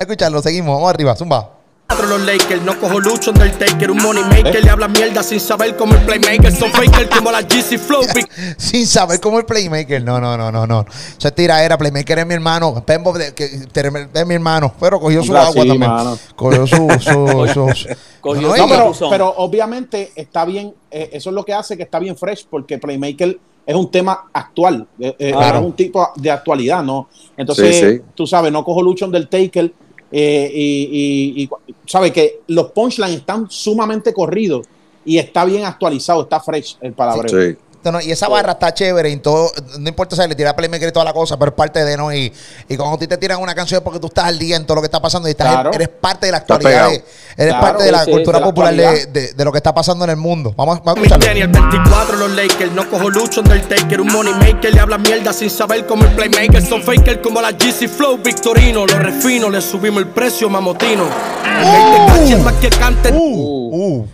[0.01, 1.58] A escucharlo, seguimos, vamos arriba, zumba.
[2.07, 3.91] Los Lakers, no cojo lucho Undertaker.
[3.91, 6.53] Un money maker, le habla mierda sin saber cómo el playmaker.
[6.55, 8.03] Son faker como la GC Flow.
[8.59, 10.03] Sin saber cómo el Playmaker.
[10.03, 10.85] No, no, no, no, no.
[11.19, 12.83] Esa tiraera, Playmaker es mi hermano.
[12.85, 14.73] Pembo de- que- ter- es mi hermano.
[14.79, 15.91] Pero cogió su agua sí, también.
[15.91, 16.19] mano.
[16.37, 16.77] Cogió su.
[17.01, 17.89] su, su-
[18.21, 22.17] Cogió pero, pero obviamente está bien, eh, eso es lo que hace que está bien
[22.17, 25.59] fresh, porque Playmaker es un tema actual, eh, eh, Claro.
[25.61, 27.09] es un tipo de actualidad, ¿no?
[27.37, 28.03] Entonces, Sí, sí.
[28.15, 29.73] tú sabes, no cojo lucha Undertaker
[30.11, 31.51] eh, y,
[31.87, 34.67] sabes que los punchlines están sumamente corridos
[35.05, 37.53] y está bien actualizado, está fresh el palabreo.
[37.53, 37.59] Sí.
[37.93, 40.93] No, y esa barra está chévere y todo, no importa si le tira Playmaker y
[40.93, 42.13] toda la cosa, pero es parte de, ¿no?
[42.13, 42.33] Y,
[42.69, 44.65] y cuando a ti te tiran una canción es porque tú estás al día en
[44.67, 45.71] todo lo que está pasando y estás, Claro.
[45.73, 46.95] eres parte de la actualidad, de-
[47.37, 49.13] eres Claro, parte de la sí, cultura de la popular de, actualidad.
[49.13, 50.53] de- de lo que está pasando en el mundo.
[50.57, 51.27] Vamos, vamos a escucharlo.
[51.27, 51.43] tenis.
[51.45, 54.01] El 24 los Lakers, no cojo lucho Undertaker.
[54.01, 56.65] Un money maker, le habla mierda sin saber cómo el playmaker.
[56.67, 58.19] Son faker como la GC Flow.
[58.19, 61.05] Victorino, lo refino, le subimos el precio, mamotino.
[61.05, 63.11] El cache más que cante.
[63.13, 63.99] Uh, uh.
[64.01, 64.07] Uh,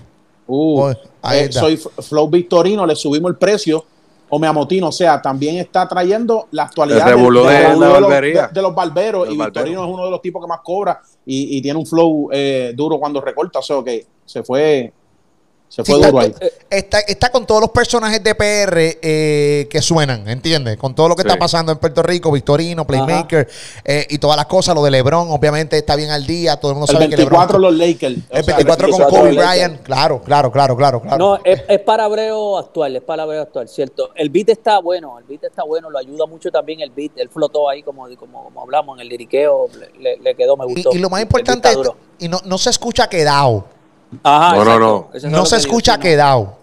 [0.47, 0.95] Oh, ahí
[1.33, 1.61] eh, está.
[1.61, 3.85] soy Flow Victorino, le subimos el precio
[4.29, 7.23] o me amotino, o sea, también está trayendo la actualidad de-
[8.01, 8.11] los-
[8.49, 9.55] de- de los barberos Los y barberos.
[9.65, 12.73] Victorino es uno de los tipos que más cobra y, y tiene un flow eh,
[12.75, 14.93] duro cuando recorta, o sea que se fue
[15.75, 16.31] Se Sí, fue está, duro ahí.
[16.31, 20.77] con, está, está con todos los personajes de PR eh, que suenan, ¿entiendes?
[20.77, 21.29] Con todo lo que Sí.
[21.29, 23.49] está pasando en Puerto Rico, Victorino, Playmaker
[23.85, 24.73] eh, y todas las cosas.
[24.77, 26.61] Lo de LeBron, obviamente, está bien al día.
[26.61, 27.77] Todo el mundo El sabe que 24 LeBron.
[27.77, 28.15] los Lakers.
[28.31, 29.37] El sea, 24 con 24 Kobe.
[29.37, 29.83] Bryant.
[29.83, 31.19] Claro, claro, claro, claro, claro.
[31.19, 34.11] No, es, es para Abreu actual, es para Abreu actual, cierto.
[34.15, 37.13] El beat está bueno, el beat está bueno, lo ayuda mucho también el beat.
[37.17, 40.67] Él flotó ahí, como, como, como hablamos, en el liriqueo, le, le- le quedó, me
[40.67, 40.91] gustó.
[40.95, 41.71] y lo más El importante,
[42.21, 43.65] y no, no se escucha quedado.
[44.23, 44.81] Ajá, No, no, exacto.
[44.81, 45.09] no.
[45.15, 46.03] Eso es No lo se que escucha sí, no.
[46.03, 46.55] quedado.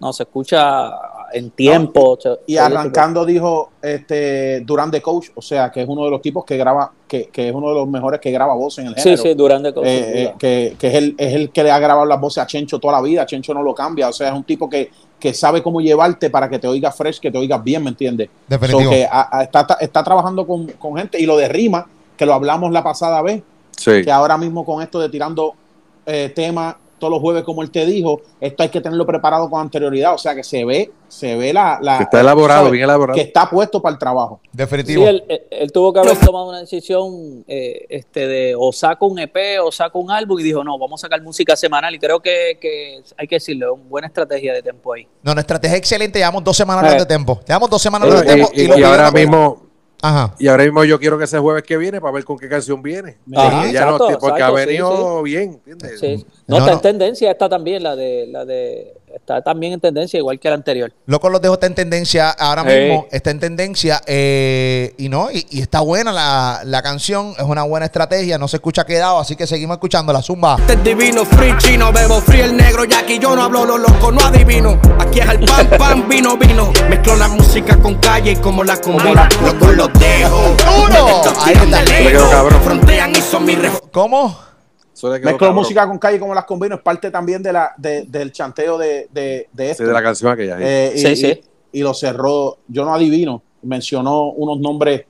[0.00, 0.92] No, se escucha
[1.32, 2.18] en tiempo.
[2.20, 6.22] se- Y arrancando dijo este Durán de Coach, o sea, que es uno de los
[6.22, 8.94] tipos que graba, que, que es uno de los mejores que graba voz en el
[8.96, 9.22] Sí, género.
[9.22, 11.78] sí, Durán de Coach, Eh, eh, que, que es, el, es el que le ha
[11.78, 13.26] grabado las voces a Chencho toda la vida.
[13.26, 14.08] Chencho no lo cambia.
[14.08, 17.20] O sea, es un tipo que, que sabe cómo llevarte para que te oigas fresh,
[17.20, 18.28] que te oigas bien, ¿me entiendes?
[18.48, 18.84] Definitivo.
[18.84, 22.24] So que a- a- está, está trabajando con, con gente y lo de rima, que
[22.26, 23.42] lo hablamos la pasada vez,
[23.76, 24.02] Sí.
[24.02, 25.54] que ahora mismo con esto de tirando
[26.06, 29.58] eh, temas todos los jueves, como él te dijo, esto hay que tenerlo preparado con
[29.62, 30.12] anterioridad.
[30.12, 31.78] O sea, que se ve, se ve la.
[31.80, 32.72] la Que está elaborado, ¿sabes?
[32.72, 33.14] bien elaborado.
[33.16, 34.38] Que está puesto para el trabajo.
[34.52, 35.04] Definitivo.
[35.04, 39.06] Sí, él, él- él tuvo que haber tomado una decisión eh, este de o saco
[39.06, 39.34] un EP
[39.64, 42.58] o saco un álbum y dijo, no, vamos a sacar música semanal y creo que,
[42.60, 45.04] que hay que decirle, una buena estrategia de tiempo ahí.
[45.22, 46.18] No, nuestra estrategia es excelente.
[46.18, 46.98] Llevamos dos semanas Eh.
[46.98, 47.40] de tiempo.
[47.48, 48.50] Llevamos dos semanas de tiempo.
[48.54, 49.69] y, y- ahora mismo,
[50.02, 50.34] Ajá.
[50.38, 52.82] y ahora mismo yo quiero que ese jueves que viene para ver con qué canción
[52.82, 53.18] viene.
[53.34, 56.00] Ajá, Porque ya exacto, no, porque exacto, ha sí, venido bien, ¿entiendes?
[56.00, 56.26] Sí.
[56.46, 56.76] No, No, está no.
[56.76, 60.54] en tendencia esta también, la de, la de, está también en tendencia igual que la
[60.54, 60.92] anterior.
[61.06, 63.06] Loco los dejo está en tendencia ahora mismo.
[63.10, 64.00] Está en tendencia.
[64.06, 67.34] eh, y no, y, y está buena la, la canción.
[67.38, 68.38] Es una buena estrategia.
[68.38, 69.18] No se escucha quedado.
[69.18, 70.56] Así que seguimos escuchando la zumba.
[70.60, 73.78] Este es divino, free chino, bebo free el negro Y aquí yo no hablo lo
[73.78, 78.32] loco, no adivino Aquí es el pan, pan, vino, vino Mezclo la música con calle
[78.32, 81.22] y como la combino Loco los dejo ¡Duro!
[81.44, 81.82] Ahí está.
[81.82, 82.60] lejos, cabrón.
[82.62, 84.38] Frontean y son mi ref- ¿Cómo?
[85.08, 88.76] Mezclo música con calle como las combino, es parte también de la, de- del chanteo
[88.78, 89.84] de, de, de Sí, esto.
[89.86, 90.56] de la canción aquella.
[90.58, 90.62] sí.
[90.66, 91.40] Eh, y, Sí, sí.
[91.72, 95.04] y- y lo cerró, yo no adivino, mencionó unos nombres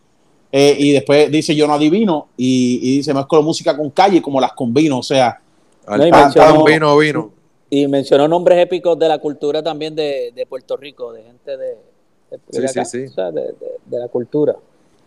[0.53, 4.41] eh, y después dice yo no adivino y, y dice mezclo música con calle como
[4.41, 5.41] las combino, o sea,
[5.89, 7.31] No, y mencionó- vino, vino.
[7.71, 11.67] Y mencionó nombres épicos de la cultura también de, de Puerto Rico, de gente de,
[12.31, 13.05] de, Sí, de sí, sí.
[13.05, 13.55] o sea, de, de-
[13.87, 14.57] de la cultura.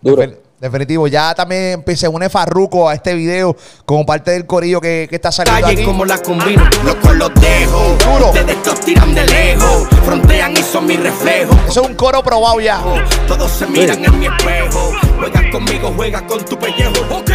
[0.04, 0.22] Duro.
[0.22, 1.08] Defin- Definitivo.
[1.08, 3.54] Ya también se une Farruco a este video
[3.86, 5.84] como parte del corillo que, que está saliendo calle aquí.
[5.86, 8.32] como la combino Loco los dejo Duro.
[8.34, 12.62] Desde estos tiran de lejos Frontean y son mi reflejo Eso es un coro probado
[12.62, 12.82] ya.
[13.28, 14.94] Todos se miran en mi espejo.
[15.20, 16.94] Juegas conmigo, juegas con tu pellejo.
[17.12, 17.32] Ok.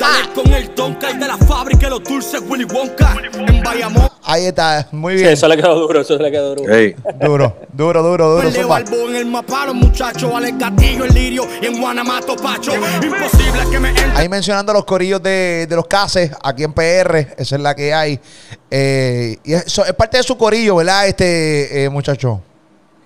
[0.00, 3.16] Dale con el tonka y de la fábrica de los dulces Willy Wonka.
[3.34, 4.08] En Bayamón.
[4.22, 4.88] Ahí está.
[4.92, 5.32] Muy Sí, bien.
[5.34, 6.74] eso le quedó duro, eso le quedó duro.
[6.74, 8.48] Ey, Duro, duro, duro, duro.
[8.48, 8.76] Peleo zumba.
[8.76, 12.72] al en el mapa, los muchachos, al gatillo, el lirio y en Guanamato, Pacho.
[12.74, 14.10] Imposible que me entre.
[14.14, 17.92] Ahí mencionando los corillos de, de los cases aquí en PR, esa es la que
[17.92, 18.18] hay.
[18.70, 21.08] Eh, y eso es parte de su corillo, ¿verdad?
[21.08, 22.40] Este eh, muchacho.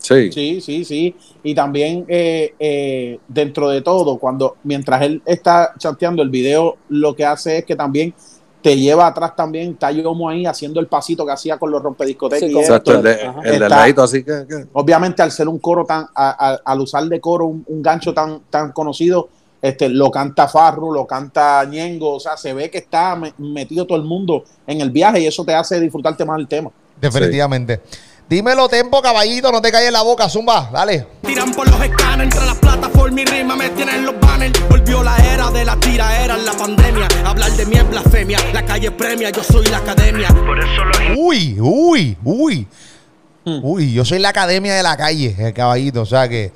[0.05, 0.31] Sí.
[0.33, 1.17] sí, sí, sí.
[1.43, 7.15] Y también eh, eh, dentro de todo, cuando mientras él está chanteando el video, lo
[7.15, 8.15] que hace es que también
[8.63, 12.41] te lleva atrás también, está Yomo ahí haciendo el pasito que hacía con los rompediscotecas
[12.41, 12.61] Sí, esto.
[12.61, 14.47] Exacto, el, de, el del Está- ladito, así que.
[14.49, 17.83] que- obviamente al ser un coro tan, a- a- al usar de coro un, un
[17.83, 19.29] gancho tan, tan conocido,
[19.61, 23.87] este, lo canta Farru, lo canta Ñengo, o sea, se ve que está me- metido
[23.87, 26.71] todo el mundo en el viaje y eso te hace disfrutarte más el tema.
[26.99, 27.81] Definitivamente.
[28.29, 31.07] Dímelo, tempo, caballito, no te calles la boca, zumba, dale.
[31.27, 34.69] Tiran por los escáneres entre las plataformas y rima me tienen los banners.
[34.69, 37.07] Volvió la era de la tiraera en la pandemia.
[37.25, 38.39] Hablar de mí es blasfemia.
[38.55, 40.29] La calle premia, yo soy la academia.
[40.29, 42.67] Por eso los Uy, uy, uy.
[43.45, 46.51] Uy, yo soy la academia de la calle, el caballito, o sea que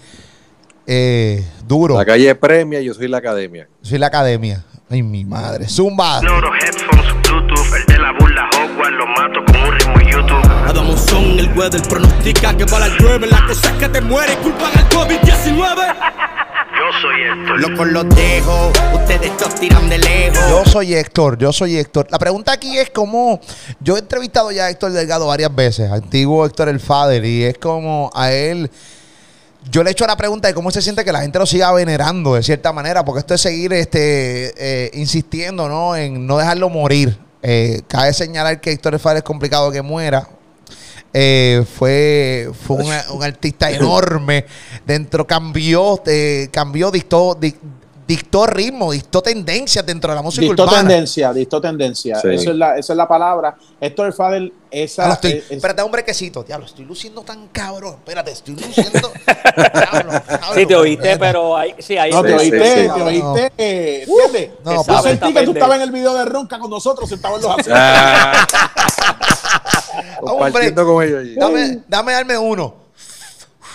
[0.87, 1.99] eh, duro.
[1.99, 3.69] La calle premia, yo soy la academia.
[3.83, 4.65] Soy la academia.
[4.89, 5.69] Ay, mi madre.
[5.69, 6.23] Zumba.
[6.23, 10.51] Loro, headphones, Bluetooth, el de la burla, Hogwarts, lo mato con un ritmo YouTube.
[10.67, 13.27] Adam Monzón, el weather pronostica que para el llueve.
[13.27, 15.59] La cosa es que te muere, culpan al COVID-19.
[16.79, 17.61] Yo soy Héctor.
[17.61, 20.39] Loco los dejo, ustedes todos tiran de lejos.
[20.49, 22.07] Yo soy Héctor, yo soy Héctor.
[22.09, 23.41] La pregunta aquí es como,
[23.81, 27.59] yo he entrevistado ya a Héctor Delgado varias veces, antiguo Héctor el Father, y es
[27.59, 28.71] como a él,
[29.71, 31.73] yo le he hecho la pregunta de cómo se siente que la gente lo siga
[31.73, 35.95] venerando de cierta manera, porque esto es seguir este, eh, insistiendo ¿no?
[35.97, 37.19] en no dejarlo morir.
[37.43, 40.29] Eh, cabe señalar que Héctor Father es complicado que muera.
[41.15, 44.45] Eh, fue fue un, un artista enorme
[44.87, 47.57] dentro cambió eh, cambió dictó dic-
[48.09, 52.19] dictó ritmo dictó tendencias dentro de la música Dictó urbana tendencia, dictó tendencia.
[52.21, 52.29] Sí.
[52.33, 53.55] Eso es la, esa es la palabra.
[53.81, 55.03] Héctor Fadel, esa.
[55.03, 56.43] Diablo, estoy, es- es- espérate, un brequecito.
[56.43, 57.97] Diablo, estoy luciendo tan cabrón.
[57.99, 59.13] Espérate, estoy luciendo.
[59.75, 62.81] Diablo, diablo, Sí, te oíste, pero ahí, sí, ahí no, te Sí, oíste, sí, sí.
[62.81, 63.53] te No, oíste.
[63.59, 64.51] eh, ¿Entiendes?
[64.65, 65.09] no, Yo papi.
[65.09, 67.75] sentí que tú estabas en el video de Ronca con nosotros, sentado en los asientos.
[67.77, 68.47] Ah,
[70.21, 71.21] Compartiendo con ellos.
[71.21, 71.35] allí.
[71.37, 72.88] Dame, dame darme uno.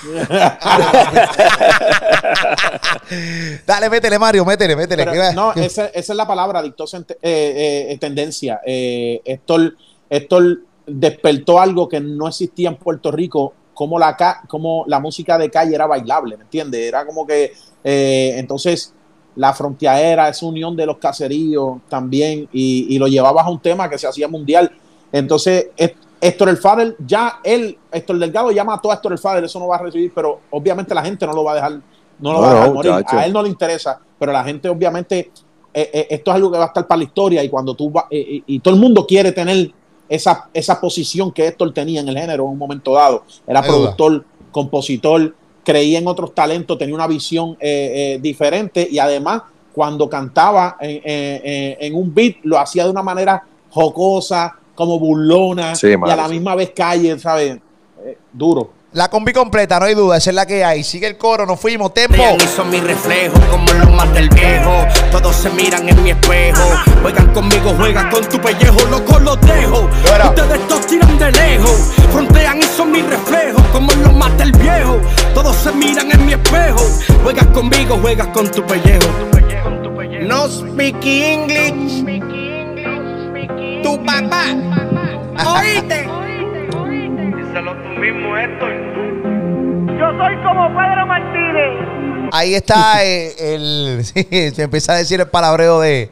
[3.66, 5.06] Dale, métele, Mario, métele, métele.
[5.06, 8.62] Pero, no, esa, esa es la palabra, dictóse en te- eh, eh, tendencia.
[8.66, 9.76] Eh, Héctor,
[10.10, 15.38] Héctor despertó algo que no existía en Puerto Rico, como la, ca- como la música
[15.38, 16.82] de calle era bailable, ¿me entiendes?
[16.82, 18.94] Era como que, eh, entonces,
[19.36, 23.90] la fronteadera, esa unión de los caseríos también, y, y lo llevabas a un tema
[23.90, 24.72] que se hacía mundial.
[25.12, 25.68] Entonces,
[26.26, 29.68] Héctor el Fader, ya él, Héctor Delgado ya mató a Héctor el Fader, eso no
[29.68, 31.72] va a recibir, pero obviamente la gente no lo va a dejar,
[32.20, 32.92] no lo No, va a dejar morir.
[32.94, 33.18] muchacho.
[33.18, 35.32] A él no le interesa, pero la gente obviamente,
[35.74, 37.90] eh, eh, esto es algo que va a estar para la historia y cuando tú
[37.90, 39.72] vas, eh, y, y todo el mundo quiere tener
[40.08, 43.24] esa, esa posición que Héctor tenía en el género en un momento dado.
[43.46, 49.42] Era productor, compositor, creía en otros talentos, tenía una visión eh, eh, diferente y además
[49.74, 55.00] cuando cantaba en, en- en- en un beat lo hacía de una manera jocosa, como
[55.00, 56.32] burlona Sí, y a la sí.
[56.34, 57.58] misma vez calle, ¿sabes?
[58.06, 58.72] Eh, duro.
[58.94, 60.84] La combi completa, no hay duda, esa es la que hay.
[60.84, 62.16] Sigue el coro, nos fuimos, tempo.
[62.16, 64.86] Vean y son mi reflejo, como los más del viejo.
[65.12, 66.62] Todos se miran en mi espejo.
[67.02, 69.90] Juegan conmigo, juegan con tu pellejo, loco los dejo.
[70.12, 70.30] Ahora.
[70.30, 71.92] Ustedes todos tiran de lejos.
[72.12, 75.00] Frontean y son mi reflejo, como los más del viejo.
[75.34, 76.86] Todos se miran en mi espejo.
[77.24, 79.08] Juegas conmigo, juegas con tu pellejo.
[80.22, 82.04] No speak English.
[83.84, 84.46] Tu papá.
[85.60, 86.08] Oíste.
[87.36, 88.72] Díselo tú mismo, Héctor.
[92.32, 94.04] Ahí está eh, el.
[94.06, 96.10] sí, se empieza a decir el palabreo de,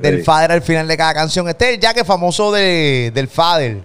[0.00, 0.24] del Sí.
[0.24, 1.48] Fader al final de cada canción.
[1.48, 3.82] Este es el jaque famoso de, del Fader.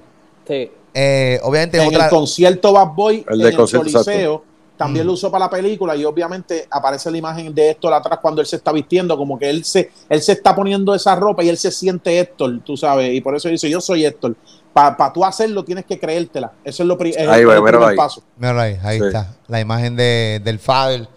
[0.47, 0.71] Sí.
[0.93, 2.05] Eh, obviamente es en otra.
[2.05, 4.43] el concierto Bad Boy, El en de el concierto, Coliseo,
[4.77, 8.41] también lo usó para la película y obviamente aparece la imagen de Héctor atrás cuando
[8.41, 11.49] él se está vistiendo, como que él se, él se está poniendo esa ropa y
[11.49, 14.35] él se siente Héctor, tú sabes, y por eso dice, yo soy Héctor.
[14.73, 16.51] Para tú hacerlo tienes que creértela.
[16.65, 17.95] Eso es lo pri- es Ahí el- va, el míralo primer ahí.
[17.95, 18.21] paso.
[18.37, 19.05] Míralo ahí, ahí Sí.
[19.07, 19.33] está.
[19.47, 21.07] La imagen de, del Fader.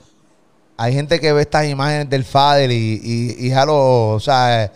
[0.77, 4.71] Hay gente que ve estas imágenes del Fader y, y, y jalo, o sea,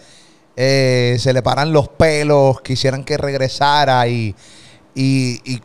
[0.57, 4.35] eh, se le paran los pelos, quisieran que regresara y,
[4.97, 5.61] y, y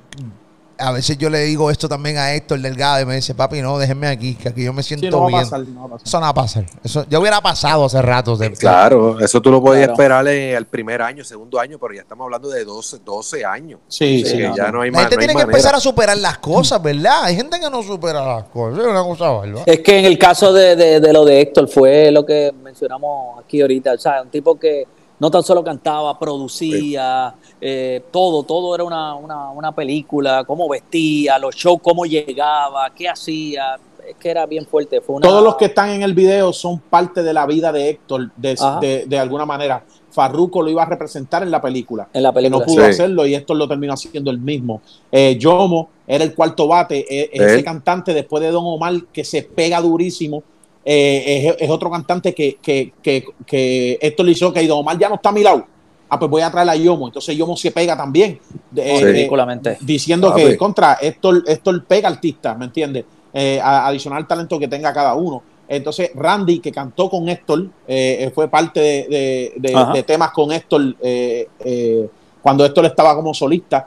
[0.79, 3.77] a veces yo le digo esto también a Héctor Delgado y me dice, papi, no,
[3.77, 5.41] déjenme aquí, que aquí yo me siento Sí, no va a bien.
[5.43, 6.07] pasar, no va a pasar.
[6.07, 6.65] Eso no va a pasar.
[6.83, 8.37] Eso, ya hubiera pasado hace rato.
[8.37, 9.93] de- Claro, eso tú lo podías Claro.
[9.93, 13.79] esperar el primer año, segundo año, pero ya estamos hablando de 12, 12 años.
[13.87, 14.37] Sí, sí.
[14.55, 14.81] ya no.
[14.81, 15.01] hay La más.
[15.03, 15.43] gente no hay tiene que manera.
[15.51, 17.23] empezar a superar las cosas, ¿verdad?
[17.23, 18.79] Hay gente que no supera las cosas.
[18.79, 19.27] Es una cosa.
[19.65, 23.39] Es que en el caso de, de- de lo de Héctor fue lo que mencionamos
[23.43, 24.85] aquí ahorita, o sea, un tipo que
[25.19, 31.39] no tan solo cantaba, producía, eh, todo, todo era una, una, una película, cómo vestía,
[31.39, 33.77] los shows, cómo llegaba, qué hacía,
[34.07, 35.01] es que era bien fuerte.
[35.01, 37.89] Fue una, Todos los que están en el video son parte de la vida de
[37.89, 39.83] Héctor, de, de, de alguna manera.
[40.09, 42.07] Farruko lo iba a representar en la película.
[42.11, 42.89] En la que no película, pudo sí.
[42.89, 44.81] hacerlo y Héctor lo terminó haciendo el mismo.
[45.11, 47.63] Eh, Yomo era el cuarto bate, eh, ese Él.
[47.63, 50.41] cantante después de Don Omar que se pega durísimo.
[50.89, 54.97] Eh, es, es otro cantante que, que, que, que Héctor le hizo que Don Omar
[54.97, 55.65] ya no está a mi lado.
[56.09, 57.07] Ah, pues voy a traer a Yomo.
[57.07, 58.39] Entonces Yomo se pega también.
[58.71, 59.03] de- Sí.
[59.03, 59.77] eh, ridículamente.
[59.81, 60.43] diciendo Papi.
[60.43, 63.03] que contra Héctor, Héctor pega artista, ¿me entiendes?
[63.33, 65.43] Eh, adicional al talento que tenga cada uno.
[65.67, 69.91] Entonces, Randy, que cantó con Héctor, eh, eh, fue parte de, de- de- Ajá.
[69.91, 72.07] de temas con Héctor eh, eh,
[72.41, 73.85] cuando Héctor estaba como solista.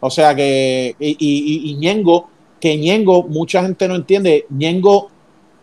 [0.00, 5.10] O sea que, y, y, y Ñengo, que Ñengo, mucha gente no entiende, Ñengo,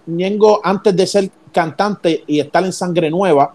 [0.08, 3.54] Ñengo antes de ser cantante y estar en Sangre Nueva,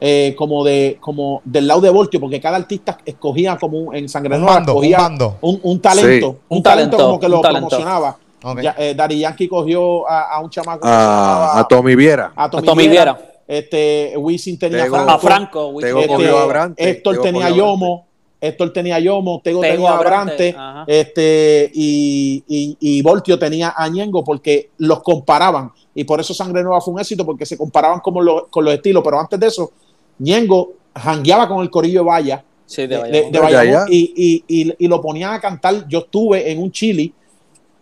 [0.00, 4.08] eh, como de como del lado de Voltio, porque cada artista escogía como un- en
[4.08, 5.36] Sangre Un Nueva, bando, un escogía bando.
[5.40, 6.36] un, un talento, Sí.
[6.48, 8.16] un, Un talento, talento, como que lo promocionaba.
[8.42, 8.60] Ok.
[8.60, 12.32] Ya, eh, Daddy Yankee cogió a, a un chamaco A, Tommy Viera.
[12.36, 13.12] a Tommy A Tommy Viera.
[13.14, 13.32] Viera.
[13.48, 15.10] Este, Wisin tenía Tego- Franco.
[15.12, 18.05] A Franco, Wisin Tego Este, cogió a Brante, Héctor Tego tenía cogió a Yomo,
[18.40, 20.84] Héctor tenía Yomo, Tego, Tego tenía a Brante, Brante, ajá.
[20.86, 25.72] este, y, y, y Voltio tenía a Ñengo porque los comparaban.
[25.94, 28.74] Y por eso Sangre Nueva fue un éxito, porque se comparaban como lo- con los
[28.74, 29.02] estilos.
[29.02, 29.72] Pero antes de eso,
[30.18, 33.32] Ñengo jangueaba con el corillo de Valla, Sí, de, de de- Bayamón.
[33.32, 33.94] de Ya, Bayamón, ya.
[33.94, 35.86] y, y, y, y lo ponían a cantar.
[35.88, 37.12] Yo estuve en un chili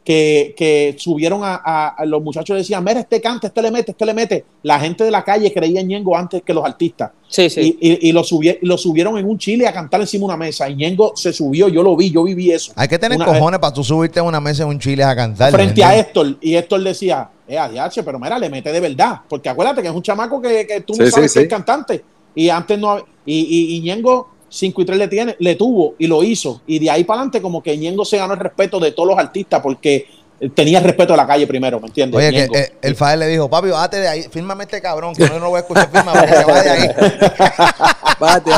[0.04, 3.92] que, que subieron a, a- a los muchachos decían, mira, este canta, este le mete,
[3.92, 4.44] este le mete.
[4.62, 7.10] La gente de la calle creía en Ñengo antes que los artistas.
[7.26, 7.78] Sí, sí.
[7.80, 10.36] Y, y- y lo, y lo subieron en un chile a cantar encima de una
[10.36, 10.68] mesa.
[10.68, 12.72] Y Ñengo se subió, yo lo vi, yo viví eso.
[12.76, 15.16] Hay que tener Una- cojones para tú subirte a una mesa en un chile a
[15.16, 15.50] cantar.
[15.52, 15.96] frente a.
[15.98, 16.36] Héctor.
[16.42, 19.20] Y Héctor decía, eh, adiache, pero mira, le mete de verdad.
[19.26, 21.44] Porque acuérdate que es un chamaco que, que tú no Sí, sabes sí, que sí.
[21.46, 22.04] es cantante.
[22.34, 26.06] Y antes no y, y, y Ñengo 5 y 3 le tiene, le tuvo y
[26.06, 26.60] lo hizo.
[26.66, 29.18] Y de ahí para adelante, como que Ñengo se ganó el respeto de todos los
[29.18, 30.06] artistas, porque
[30.52, 32.18] tenía el respeto de la calle primero, ¿me entiendes?
[32.18, 35.28] Oye, que eh, el Fader le dijo, papi, bájate de ahí, fírmame este cabrón, que
[35.28, 36.88] no, no voy a escuchar, para que vaya de ahí.
[38.20, 38.50] Bate.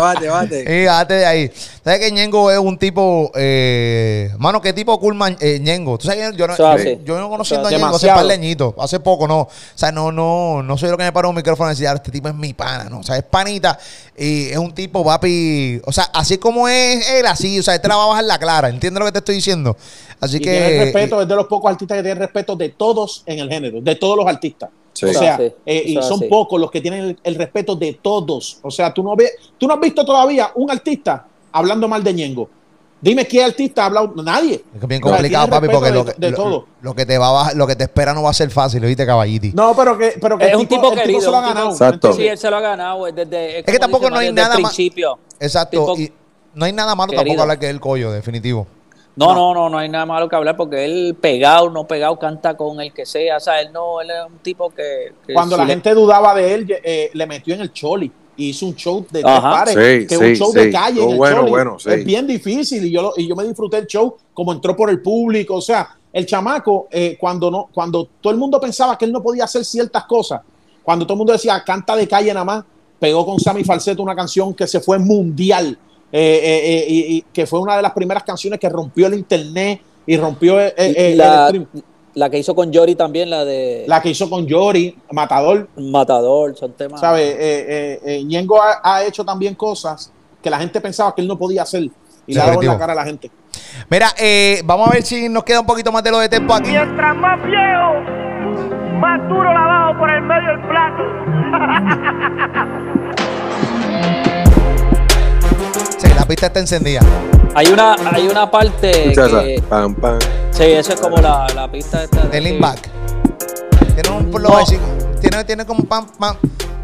[0.67, 1.51] Sí, bájate de ahí.
[1.85, 5.99] ¿Sabes que Ñengo es un tipo, eh, mano, qué tipo cool man, eh, Ñengo?
[5.99, 6.57] ¿Tú sabes que yo no,
[7.05, 9.41] yo, no conociendo a Eso es Ñengo hace par de añitos, hace poco, no.
[9.41, 11.95] O sea, no, no, no soy lo que me paró un micrófono y decir, "Ah,
[11.95, 13.01] este tipo es mi pana, ¿no?
[13.01, 13.79] O sea, es panita
[14.17, 17.89] y es un tipo, papi, o sea, así como es él, así, o sea, este
[17.89, 19.77] la va a bajar la clara, ¿entiendes lo que te estoy diciendo?
[20.21, 20.51] Así Y que...
[20.51, 23.49] tiene el respeto, es de los pocos artistas que tiene respeto de todos en el
[23.49, 24.71] género, de todos los artistas.
[24.93, 25.07] Sí.
[25.07, 27.99] O sea, es eh, y es son pocos los que tienen el, el respeto de
[28.01, 28.59] todos.
[28.63, 32.15] O sea, tú no ves, tú no has visto todavía un artista hablando mal de
[32.15, 32.49] Ñengo.
[32.99, 34.55] Dime qué artista ha hablado, nadie.
[34.75, 36.67] Es es bien complicado, papi, porque respeto lo de, que, de lo, todo.
[36.81, 38.81] lo que te va a bajar- lo que te espera no va a ser fácil,
[38.87, 39.53] ¿viste, caballiti?
[39.53, 41.49] No, pero que, pero que Es el un tipo el querido, se lo ha tipo-
[41.55, 41.71] ganado.
[41.73, 42.09] Exacto.
[42.09, 43.07] ¿me Sí, él se lo ha ganado.
[43.07, 44.75] Es, desde, que tampoco no hay nada más.
[45.39, 45.93] Exacto.
[45.95, 46.11] Tipo y
[46.55, 47.23] no hay nada malo querido.
[47.25, 48.67] tampoco hablar que es el collo, definitivo.
[49.17, 52.55] No, no, no, no hay nada malo que hablar porque él pegado, no pegado, canta
[52.57, 53.39] con el que sea.
[53.39, 55.13] O sea, él no, él es un tipo que.
[55.27, 58.13] que Cuando si la le- gente dudaba de él, eh, le metió en el choli.
[58.37, 60.59] y Hizo un show de tres pares, Sí, que es sí, un show sí.
[60.61, 61.03] de calle.
[61.03, 61.51] en el bueno, Choli.
[61.51, 61.89] bueno, sí.
[61.91, 64.91] Es bien difícil y yo, lo- y yo me disfruté el show como entró por
[64.91, 65.55] el público.
[65.57, 69.23] O sea, el chamaco, eh, cuando, no, cuando todo el mundo pensaba que él no
[69.23, 70.43] podía hacer ciertas cosas,
[70.83, 72.65] cuando todo el mundo decía canta de calle nada más,
[73.01, 75.79] pegó con Sammy Falsetto una canción que se fue mundial,
[76.13, 80.61] y, y que fue una de las primeras canciones que rompió el internet y rompió
[80.61, 81.67] eh, eh, eh, la, el stream.
[82.15, 85.69] la que hizo con Jory también, la de La que hizo con Yori, Matador.
[85.77, 87.01] Matador, son temas.
[87.01, 87.35] ¿Sabes?
[87.35, 91.29] Eh, eh, eh, Ñengo ha, ha hecho también cosas que la gente pensaba que él
[91.29, 91.83] no podía hacer
[92.27, 93.31] y le ha dado en la cara a la gente.
[93.91, 96.55] Mira, eh, vamos a ver si nos queda un poquito más de lo de tiempo
[96.55, 96.71] aquí.
[96.71, 98.01] Mientras más viejo,
[99.01, 101.03] más duro la bajo por el medio del plato.
[106.27, 107.01] la pista está encendida.
[107.55, 109.55] Hay una, hay una parte Escucha que.
[109.55, 109.67] esa.
[109.69, 110.19] Pam, pam.
[110.51, 112.91] Sí, eso es como la, la pista esta de lean back.
[113.95, 114.59] Tiene un flow No.
[114.59, 114.77] así,
[115.21, 116.37] tiene, tiene como pam, pam.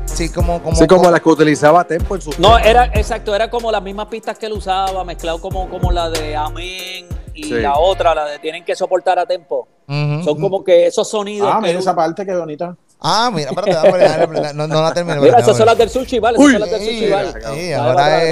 [0.04, 0.76] Sí, como, como.
[0.76, 4.06] Sí, como la que utilizaba Tempo en su No, era exacto, era como las mismas
[4.06, 7.50] pistas que él usaba, mezclado como, como la de Amén y Sí.
[7.54, 9.66] la otra, la de Tienen que soportar a tempo.
[9.88, 11.50] Son como que esos sonidos.
[11.52, 12.76] Ah, que mira esa parte, qué bonita.
[13.04, 13.72] Ah, mira, espérate,
[14.04, 15.20] dame, no, no la terminé.
[15.20, 16.38] Mira, esas son las del sushi, ¿vale?
[16.38, 17.74] Esas son las del sushi, Sí, ¿vale?
[17.74, 18.24] ahora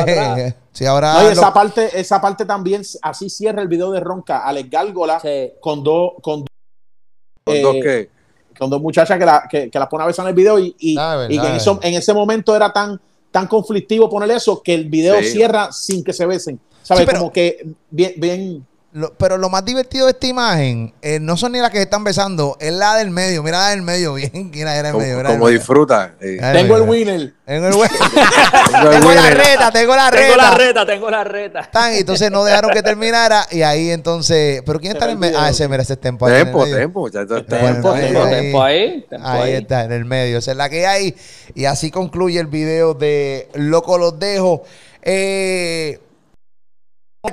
[0.46, 0.54] es.
[0.72, 1.12] Sí, ahora.
[1.14, 5.52] No, esa parte, esa parte también, así cierra el video de Ronca, Alex Gárgola, Sí.
[5.60, 6.44] con dos, con,
[7.44, 8.10] ¿Con eh, dos qué?
[8.58, 10.76] con dos muchachas que, la, que, que las pone a besar en el video y,
[10.78, 15.18] y, Ah, que en, ese momento era tan, tan conflictivo poner eso que el video
[15.20, 15.30] Sí.
[15.30, 16.60] cierra sin que se besen.
[16.82, 17.00] ¿Sabes?
[17.02, 18.66] Sí, pero- Como que bien, bien.
[18.92, 21.84] Lo- pero lo más divertido de esta imagen eh, no son ni las que se
[21.84, 23.42] están besando, es la del medio.
[23.42, 24.50] Mira la del medio, bien.
[24.52, 25.16] Mira, era el medio.
[25.16, 25.58] mira como el medio.
[25.60, 26.14] disfruta.
[26.20, 26.38] eh.
[26.52, 27.32] Tengo el winner.
[27.46, 28.90] Tengo el winner.
[28.90, 30.22] Tengo la reta, tengo la reta.
[30.26, 31.70] Tengo la reta, tengo la reta.
[31.70, 35.18] Tan, y entonces no dejaron que terminara y ahí entonces, pero quién está en el
[35.18, 35.38] medio?
[35.40, 36.26] Ah, ese mira ese es tempo.
[36.28, 37.08] Tempo, tempo.
[37.08, 38.30] ya todo está- Tempo, ahí, tempo, ahí.
[38.42, 39.06] tempo ahí.
[39.08, 39.54] tempo Ahí ahí.
[39.62, 40.38] está, en el medio.
[40.38, 41.14] Esa es la que hay.
[41.54, 44.62] Y así concluye el video de Loco los dejo.
[45.02, 45.98] Eh,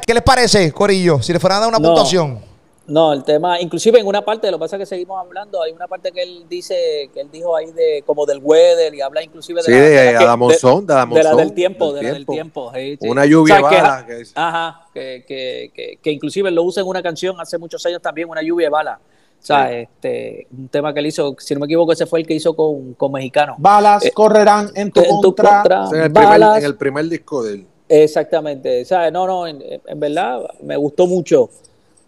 [0.05, 1.21] ¿Qué les parece, Corillo?
[1.21, 1.87] Si le fueran a dar una No.
[1.89, 2.39] puntuación.
[2.87, 5.73] No, el tema, inclusive en una parte, lo que pasa es que seguimos hablando, hay
[5.73, 9.21] una parte que él dice, que él dijo ahí de como del weather y habla
[9.23, 12.05] inclusive de Sí, la, de, la que- Adamonzón, de de la del tiempo, de del
[12.07, 12.71] la del tiempo.
[12.73, 13.07] sí, sí.
[13.09, 14.05] Una lluvia O sea, bala.
[14.05, 17.85] que es- Ajá, que, que, que, que inclusive lo usa en una canción hace muchos
[17.85, 18.99] años también, una lluvia de bala.
[19.41, 19.75] O sea, Sí.
[19.75, 22.55] este, un tema que él hizo, si no me equivoco, ese fue el que hizo
[22.55, 23.55] con, con Mexicano.
[23.57, 25.85] Balas Eh, correrán en tu, en tu contra.
[25.85, 26.57] es el primer, balas.
[26.59, 27.67] en el primer disco de él.
[27.89, 31.49] Exactamente, sea, no, no, en, en verdad me gustó mucho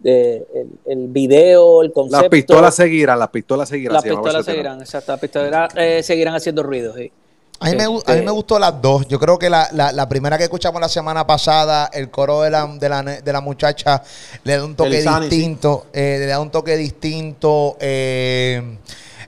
[0.04, 2.20] eh, el, el video, el concepto.
[2.22, 3.94] Las pistolas seguirán, las pistolas seguirán.
[3.94, 6.94] Las pistolas seguirán, exacto, las pistolas eh, seguirán haciendo ruido.
[6.94, 7.10] sí.
[7.62, 9.06] A mí, me, a mí me gustó las dos.
[9.06, 12.50] Yo creo que la, la- la primera que escuchamos la semana pasada, el coro de
[12.50, 14.02] la, de la, de la muchacha,
[14.44, 15.36] le da un toque Sani, sí.
[15.36, 15.86] distinto.
[15.92, 17.76] eh, le da un toque distinto.
[17.78, 18.78] eh,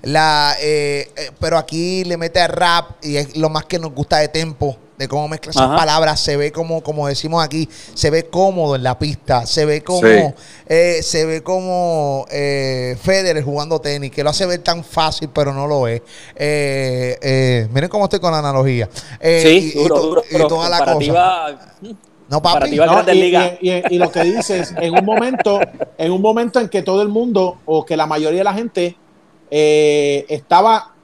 [0.04, 4.16] la, eh, eh, pero aquí le mete rap y es lo más que nos gusta
[4.18, 4.78] de tempo.
[5.02, 5.74] De cómo mezcla esas Ajá.
[5.76, 9.82] palabras, se ve como, como decimos aquí, se ve cómodo en la pista, se ve
[9.82, 10.34] como, Sí.
[10.68, 15.52] eh, se ve como eh, Federer jugando tenis, que lo hace ver tan fácil, pero
[15.52, 16.02] no lo es.
[16.36, 18.88] Eh, eh, miren cómo estoy con la analogía.
[19.18, 20.92] Eh, sí, y- y duro, to- duro, y toda la cosa.
[20.92, 21.58] Comparativa,
[22.28, 22.76] No, papi.
[22.76, 25.58] No, y, y- y- y lo que dices, en un momento,
[25.98, 28.96] en un momento en que todo el mundo, o que la mayoría de la gente
[29.50, 30.94] eh, estaba,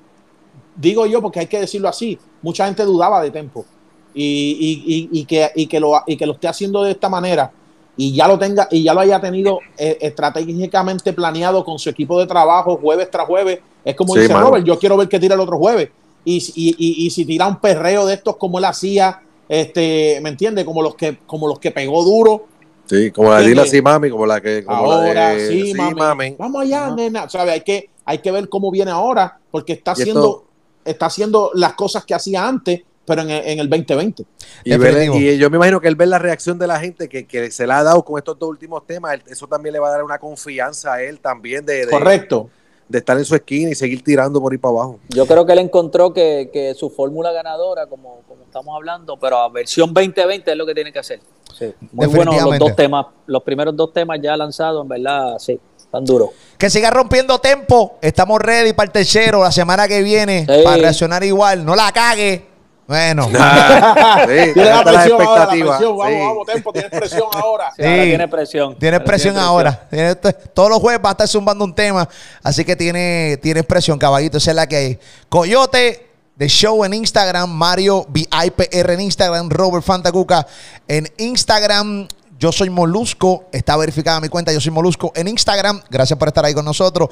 [0.77, 3.67] digo yo, porque hay que decirlo así, mucha gente dudaba de Tempo.
[4.15, 7.09] Y, y- y- y que, y, que lo, y que lo esté haciendo de esta
[7.09, 7.53] manera
[7.97, 12.19] y ya lo tenga y ya lo haya tenido eh, estratégicamente planeado con su equipo
[12.19, 14.47] de trabajo jueves tras jueves es como Sí, dice mano.
[14.47, 15.91] Robert yo quiero ver que tira el otro jueves
[16.25, 20.21] y, si- y, y- y si tira un perreo de estos como él hacía este
[20.23, 22.47] me entiende como los que como los que pegó duro
[22.87, 23.71] Sí, como la de Dile ¿Entiendes?
[23.75, 24.65] así, mami, como la que.
[24.65, 26.37] Como la Ahora de, sí, mami.
[26.39, 27.29] Vamos allá, nena.
[27.29, 27.51] ¿Sabe?
[27.51, 30.45] Hay que, hay que ver cómo viene ahora, porque está haciendo, esto-
[30.87, 34.25] está haciendo las cosas que hacía antes, pero en, el- en el 2020.
[34.65, 37.27] Y, ver- y yo me imagino que él ver la reacción de la gente que,
[37.27, 39.89] que se la ha dado con estos dos últimos temas, él- eso también le va
[39.89, 42.51] a dar una confianza a él también de, de, Correcto.
[42.89, 44.99] de estar en su esquina y seguir tirando por ahí para abajo.
[45.09, 49.39] Yo creo que él encontró que, que su fórmula ganadora, como, como estamos hablando, pero
[49.39, 51.21] a versión 2020 es lo que tiene que hacer.
[51.59, 51.73] Sí.
[51.93, 56.05] Muy buenos los dos temas, los primeros dos temas ya lanzados, en verdad, sí, están
[56.05, 56.31] duros.
[56.59, 57.97] Que siga rompiendo tempo.
[58.03, 60.63] Estamos ready para el tercero la semana que viene Sí.
[60.63, 61.65] para reaccionar igual.
[61.65, 62.47] No la cague.
[62.89, 63.25] Bueno.
[63.27, 63.33] Sí,
[64.55, 65.97] Tiene la presión ahora, la presión.
[65.99, 66.19] Vamos, Sí.
[66.19, 67.71] vamos, tempo, tienes presión ahora.
[67.77, 68.09] Sí, ahora Sí.
[68.09, 68.79] tiene presión.
[68.79, 69.87] Tienes presión tiene ahora.
[69.91, 70.19] Tienes-
[70.55, 72.09] todos los jueves va a estar zumbando un tema.
[72.43, 74.39] Así que tiene, tienes presión, caballito.
[74.39, 74.99] Esa es la que hay.
[75.29, 77.51] Coyote de Show en Instagram.
[77.51, 79.51] Mario VIPR en Instagram.
[79.51, 80.47] Robert Fantacuca
[80.89, 82.09] en Instagram.
[82.39, 83.47] Yo soy Molusco.
[83.51, 84.53] Está verificada mi cuenta.
[84.53, 85.83] Yo soy Molusco en Instagram.
[85.91, 87.09] Gracias por estar ahí con nosotros.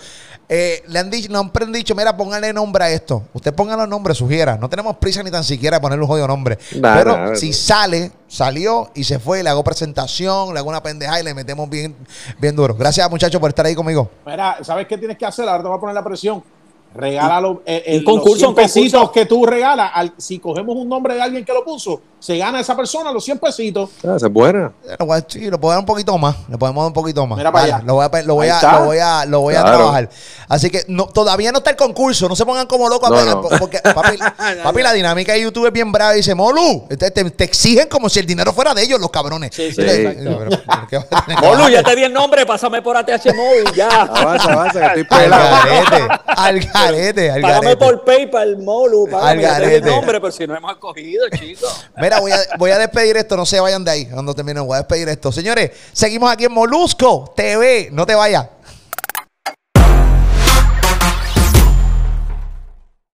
[0.49, 3.25] Eh, le han dicho, nos han dicho, mira, póngale nombre a esto.
[3.35, 4.57] Usted ponga los nombres, sugiera.
[4.57, 6.59] No tenemos prisa ni tan siquiera de ponerle un jodido nombre.
[6.77, 7.55] Nah, Pero nah, si nah.
[7.57, 11.69] sale, salió y se fue, le hago presentación, le hago una pendeja y le metemos
[11.69, 11.97] bien,
[12.39, 12.75] bien duro.
[12.77, 14.09] Gracias, muchachos, por estar ahí conmigo.
[14.25, 15.49] Mira, ¿sabes qué tienes que hacer?
[15.49, 16.45] Ahora te voy a poner la presión.
[16.95, 17.63] Regálalo.
[17.67, 18.55] eh, eh, concurso, los 100 un concurso.
[18.55, 19.91] pesitos que tú regalas.
[19.93, 23.25] al- si cogemos un nombre de alguien que lo puso, se gana esa persona los
[23.25, 23.91] 100 pesitos.
[24.05, 24.73] Ah, esa es buena.
[24.99, 26.35] Lo voy a- sí, lo puedo dar un poquito más.
[26.49, 27.37] Le podemos dar un poquito más.
[27.39, 27.85] Mira para Dale, allá.
[27.87, 29.77] Lo voy a, lo voy a, lo voy a, lo voy a Claro.
[29.77, 30.11] trabajar.
[30.49, 32.29] Así que no, todavía no está el concurso.
[32.29, 33.11] No se pongan como locos.
[33.11, 33.43] No, a- no.
[33.61, 34.19] Porque, papi,
[34.63, 36.15] papi, la dinámica de YouTube es bien brava.
[36.15, 39.11] Y dice, Molu, te, te- te exigen como si el dinero fuera de ellos, los
[39.11, 39.55] cabrones.
[39.55, 40.39] Sí, sí, Y le- exacto.
[40.39, 42.97] pero- pero ¿qué va a tener que Molu, ya te di el nombre, pásame por
[42.97, 43.89] ATH Móvil, ya.
[44.03, 45.57] Avanza, avanza, que estoy Al pelado.
[45.65, 47.85] garete, al garete, al Págame garete.
[47.85, 49.91] por PayPal, Molu, págame, ya te di el garete.
[49.91, 51.87] nombre, pero si no hemos escogido, chicos.
[51.97, 54.07] Mira, voy a, voy a despedir esto, no se vayan de ahí.
[54.07, 55.33] Cuando termine, voy a despedir esto.
[55.33, 57.89] Señores, seguimos aquí en Molusco TV.
[57.93, 58.47] No te vayas.